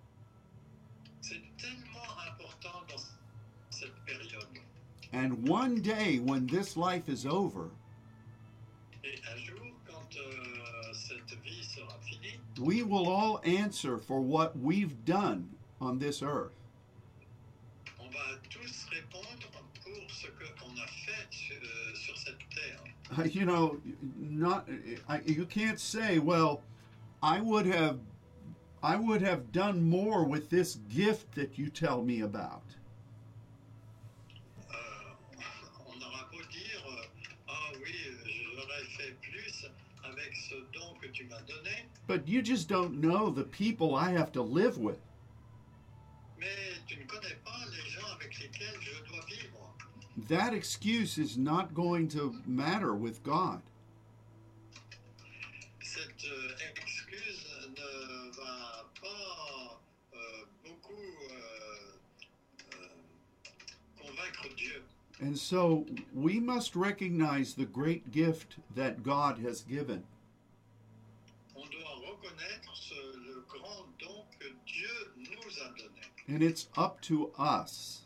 And 5.14 5.48
one 5.48 5.80
day 5.82 6.18
when 6.20 6.48
this 6.48 6.76
life 6.76 7.08
is 7.08 7.26
over, 7.26 7.70
Et 9.04 9.20
un 9.32 9.38
jour, 9.38 9.58
quand 9.86 10.18
euh, 10.18 10.94
cette 10.94 11.38
vie 11.44 11.62
sera 11.64 11.94
finie, 12.02 12.40
we 12.60 12.82
will 12.84 13.08
all 13.08 13.40
answer 13.46 13.98
for 13.98 14.22
what 14.22 14.58
we've 14.58 15.04
done 15.06 15.50
on 15.80 16.00
this 16.00 16.22
earth. 16.24 16.54
on 18.00 18.08
va 18.10 18.40
tous 18.50 18.86
répondre 18.92 19.28
pour 19.84 20.10
ce 20.10 20.28
qu'on 20.28 20.72
a 20.82 20.88
fait 20.88 21.28
sur, 21.32 21.56
euh, 21.58 21.96
sur 21.96 22.18
cette 22.18 22.40
terre. 22.50 22.84
Uh, 23.20 23.24
You 23.24 23.46
know, 23.46 23.80
not 24.20 24.68
I, 25.08 25.20
you 25.26 25.46
can't 25.46 25.80
say, 25.80 26.18
well, 26.20 26.62
I 27.22 27.40
would 27.42 27.66
have 27.68 28.00
I 28.82 28.96
would 28.96 29.22
have 29.22 29.52
done 29.52 29.82
more 29.90 30.26
with 30.26 30.50
this 30.50 30.80
gift 30.90 31.36
that 31.36 31.58
you 31.58 31.70
tell 31.70 32.02
me 32.02 32.22
about. 32.22 32.64
But 42.06 42.28
you 42.28 42.42
just 42.42 42.68
don't 42.68 43.00
know 43.00 43.30
the 43.30 43.44
people 43.44 43.96
I 43.96 44.12
have 44.12 44.32
to 44.34 44.42
live 44.42 44.78
with. 44.78 45.00
That 50.30 50.54
excuse 50.54 51.18
is 51.18 51.38
not 51.38 51.74
going 51.74 52.08
to 52.10 52.36
matter 52.46 52.94
with 52.94 53.24
God. 53.24 53.62
And 65.20 65.40
so 65.40 65.86
we 66.14 66.40
must 66.40 66.76
recognize 66.76 67.54
the 67.54 67.66
great 67.66 68.12
gift 68.12 68.58
that 68.76 69.04
God 69.04 69.40
has 69.40 69.62
given. 69.62 70.04
And 76.28 76.42
it's 76.42 76.68
up 76.78 77.02
to 77.02 77.32
us 77.38 78.04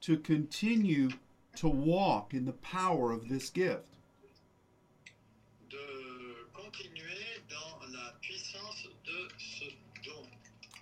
to 0.00 0.16
continue 0.18 1.10
to 1.56 1.68
walk 1.68 2.34
in 2.34 2.44
the 2.44 2.52
power 2.52 3.12
of 3.12 3.28
this 3.28 3.50
gift. 3.50 3.86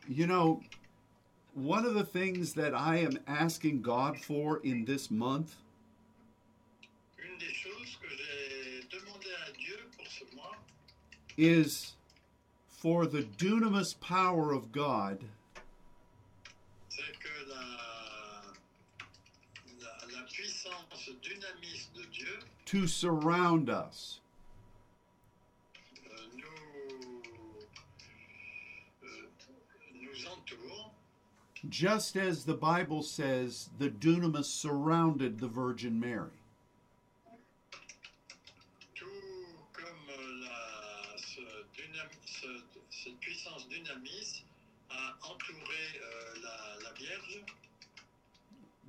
You 0.09 0.27
know, 0.27 0.63
one 1.55 1.85
of 1.85 1.95
the 1.95 2.05
things 2.05 2.55
that 2.55 2.75
I 2.75 2.97
am 2.97 3.19
asking 3.27 3.83
God 3.83 4.19
for 4.19 4.61
in 4.65 4.85
this 4.85 5.11
month 5.11 5.55
is 11.37 11.93
for 12.81 13.05
the 13.05 13.25
dunamis 13.37 13.93
power 14.01 14.55
of 14.55 14.73
God 14.73 15.19
to 22.65 22.87
surround 22.87 23.69
us. 23.69 24.21
euh, 26.07 26.11
euh, 29.05 29.27
Just 31.69 32.17
as 32.17 32.47
the 32.47 32.55
Bible 32.55 33.03
says, 33.03 33.69
the 33.79 33.91
dunamis 33.91 34.47
surrounded 34.47 35.39
the 35.39 35.49
Virgin 35.49 36.01
Mary. 36.01 36.40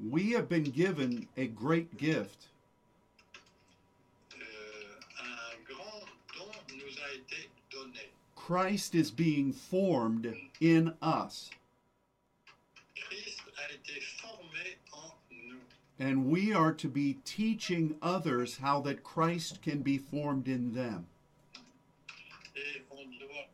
We 0.09 0.31
have 0.31 0.49
been 0.49 0.63
given 0.63 1.27
a 1.37 1.45
great 1.47 1.97
gift, 1.97 2.47
Euh, 4.33 4.39
un 5.19 5.63
grand 5.63 6.05
don 6.35 6.75
nous 6.75 6.97
a 6.97 7.15
été 7.17 7.47
donné. 7.69 8.09
Christ 8.35 8.95
is 8.95 9.11
being 9.11 9.53
formed 9.53 10.35
in 10.59 10.93
us, 11.01 11.51
Christ 12.95 13.41
a 13.57 13.73
été 13.73 14.01
formé 14.21 14.75
en 14.93 15.11
nous. 15.31 15.59
and 15.99 16.25
we 16.31 16.51
are 16.51 16.73
to 16.73 16.87
be 16.89 17.19
teaching 17.23 17.95
others 18.01 18.57
how 18.57 18.81
that 18.81 19.03
Christ 19.03 19.61
can 19.61 19.81
be 19.81 19.97
formed 19.99 20.47
in 20.47 20.73
them. 20.73 21.05
Et 22.55 22.81
on 22.91 23.05
doit 23.19 23.47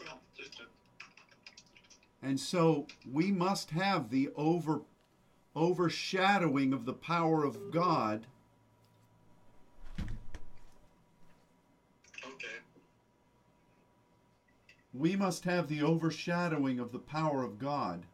And 2.22 2.40
so 2.40 2.86
we 3.12 3.30
must 3.30 3.70
have 3.70 4.08
the 4.10 4.30
over 4.34 4.80
overshadowing 5.54 6.72
of 6.72 6.84
the 6.86 6.94
power 6.94 7.44
of 7.44 7.70
God. 7.70 8.26
Ok. 12.26 12.44
we 14.94 15.14
must 15.16 15.44
have 15.44 15.68
the 15.68 15.82
overshadowing 15.82 16.80
of 16.80 16.92
the 16.92 16.98
power 16.98 17.42
of 17.44 17.58
God 17.58 18.04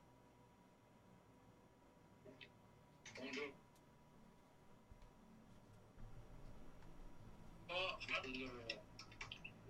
On 7.68 7.74
doit 7.74 7.98
pas 8.08 8.22
le- 8.26 8.68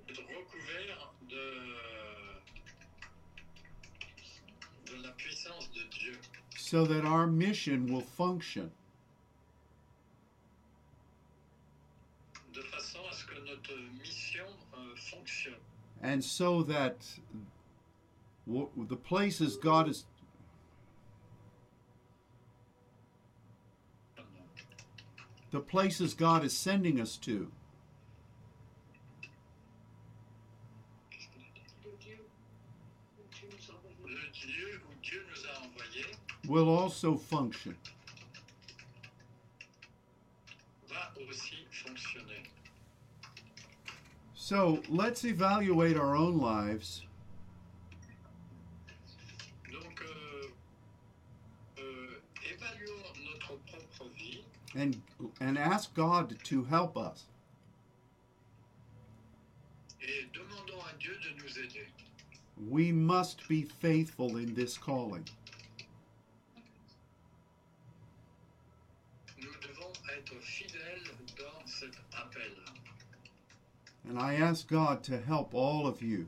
être 0.09 0.23
recouvert 0.23 1.15
de, 1.29 1.45
de 4.87 5.03
la 5.03 5.11
puissance 5.13 5.71
de 5.73 5.83
Dieu. 5.99 6.19
So 6.71 6.87
that 6.87 7.05
our 7.05 7.27
mission 7.27 7.93
will 7.93 8.01
function. 8.17 8.71
de 12.53 12.61
façon 12.63 13.01
à 13.11 13.13
ce 13.13 13.25
que 13.25 13.35
notre 13.45 13.75
mission 13.99 14.47
euh, 14.75 14.95
fonctionne. 14.97 15.59
And 16.01 16.23
so 16.23 16.63
that 16.63 16.95
the 18.47 18.97
places 18.97 19.57
God 19.57 19.89
is 19.89 20.05
the 25.51 25.61
places 25.61 26.15
God 26.15 26.45
is 26.45 26.57
sending 26.57 27.01
us 27.01 27.17
to 27.17 27.51
Le 34.07 34.31
Dieu 34.33 34.81
où 34.89 34.95
Dieu 35.03 35.27
nous 35.29 35.47
a 35.47 35.67
envoyés 35.67 36.17
will 36.51 36.69
also 36.69 37.15
function. 37.17 37.77
va 40.89 41.13
aussi 41.29 41.59
fonctionner. 41.71 42.43
So 44.35 44.83
let's 44.89 45.25
evaluate 45.25 45.97
our 45.97 46.17
own 46.17 46.39
lives 46.41 47.03
Donc, 49.73 50.03
euh, 50.03 50.49
euh, 51.79 52.19
notre 53.25 53.57
propre 53.67 54.11
vie 54.19 54.43
and 54.75 55.01
and 55.41 55.57
ask 55.57 55.95
God 55.95 56.37
to 56.43 56.65
help 56.65 56.97
us. 56.97 57.27
et 60.03 60.27
demandons 60.33 60.83
à 60.89 60.99
Dieu 60.99 61.17
de 61.23 61.43
nous 61.43 61.59
aider. 61.61 61.87
We 62.69 62.91
must 62.93 63.47
be 63.49 63.63
faithful 63.63 64.37
in 64.37 64.55
this 64.55 64.77
calling. 64.77 65.25
Nous 69.39 69.53
devons 69.63 69.93
être 70.21 70.41
fidèles 70.43 71.03
dans 71.39 71.67
cet 71.67 71.97
appel. 72.13 72.53
And 74.09 74.19
I 74.19 74.35
ask 74.37 74.67
God 74.69 75.03
to 75.05 75.19
help 75.19 75.55
all 75.55 75.87
of 75.87 76.03
you. 76.03 76.27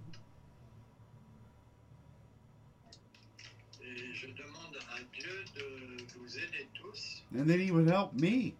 Et 3.82 4.14
je 4.14 4.26
demande 4.28 4.76
à 4.95 5.01
Dieu 5.18 5.45
de 5.55 6.18
vous 6.18 6.38
aider 6.38 6.68
tous 6.74 7.22
And 7.34 7.47
that 7.49 7.59
He 7.59 7.70
would 7.70 7.88
help 7.88 8.12
me. 8.14 8.55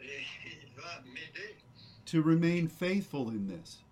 et 0.00 0.24
il 0.46 0.68
va 0.76 1.00
m'aider 1.12 1.56
to 2.06 2.22
remain 2.22 2.68
faithful 2.68 3.28
in 3.30 3.46
this. 3.46 3.82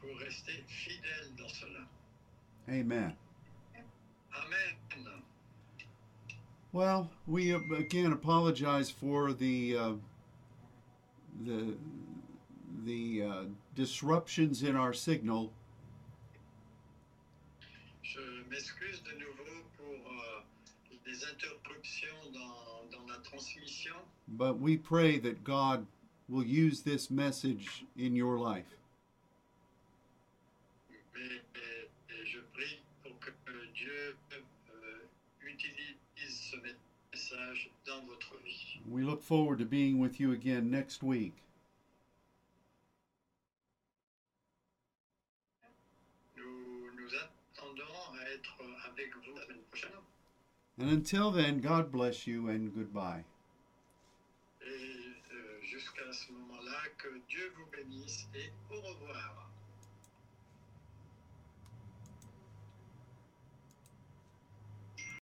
pour 0.00 0.16
rester 0.18 0.52
fidèle 0.68 1.34
dans 1.36 1.48
cela. 1.48 1.86
Amen. 2.68 3.14
Well, 6.72 7.10
we 7.26 7.54
uh, 7.54 7.60
again 7.76 8.12
apologize 8.12 8.90
for 8.90 9.32
the 9.32 9.76
uh, 9.76 9.92
the 11.44 11.74
the 12.84 13.22
uh, 13.22 13.42
disruptions 13.74 14.62
in 14.62 14.76
our 14.76 14.92
signal, 14.92 15.50
Je 18.02 18.20
m'excuse 18.50 19.02
de 19.02 19.18
nouveau 19.18 19.64
pour 19.76 19.94
euh, 19.94 20.42
les 21.06 21.24
interruptions 21.24 22.32
dans, 22.32 22.90
dans 22.90 23.06
la 23.08 23.18
transmission, 23.22 23.94
but 24.28 24.58
we 24.60 24.76
pray 24.76 25.18
that 25.18 25.42
God 25.44 25.86
will 26.28 26.44
use 26.44 26.82
this 26.82 27.10
message 27.10 27.84
in 27.96 28.14
your 28.14 28.38
life. 28.38 28.77
Message 37.28 37.70
dans 37.86 38.04
votre 38.06 38.36
vie. 38.44 38.80
We 38.88 39.04
look 39.04 39.22
forward 39.22 39.58
to 39.58 39.64
being 39.64 39.98
with 39.98 40.20
you 40.20 40.32
again 40.32 40.70
next 40.70 41.02
week. 41.02 41.34
Nous 46.36 46.90
nous 46.96 47.10
attendons 47.14 47.82
à 48.14 48.32
être 48.32 48.54
avec 48.90 49.14
vous 49.14 49.34
la 49.34 49.42
semaine 49.42 49.62
prochaine. 49.70 49.90
And 50.80 50.90
until 50.90 51.32
then, 51.32 51.60
God 51.60 51.90
bless 51.90 52.26
you 52.26 52.48
and 52.48 52.72
goodbye. 52.72 53.24
Et 54.62 54.66
euh, 54.66 55.60
jusqu'à 55.62 56.12
ce 56.12 56.32
moment-là, 56.32 56.78
que 56.98 57.08
Dieu 57.28 57.52
vous 57.56 57.66
bénisse 57.66 58.28
et 58.34 58.52
au 58.70 58.80
revoir. 58.80 59.47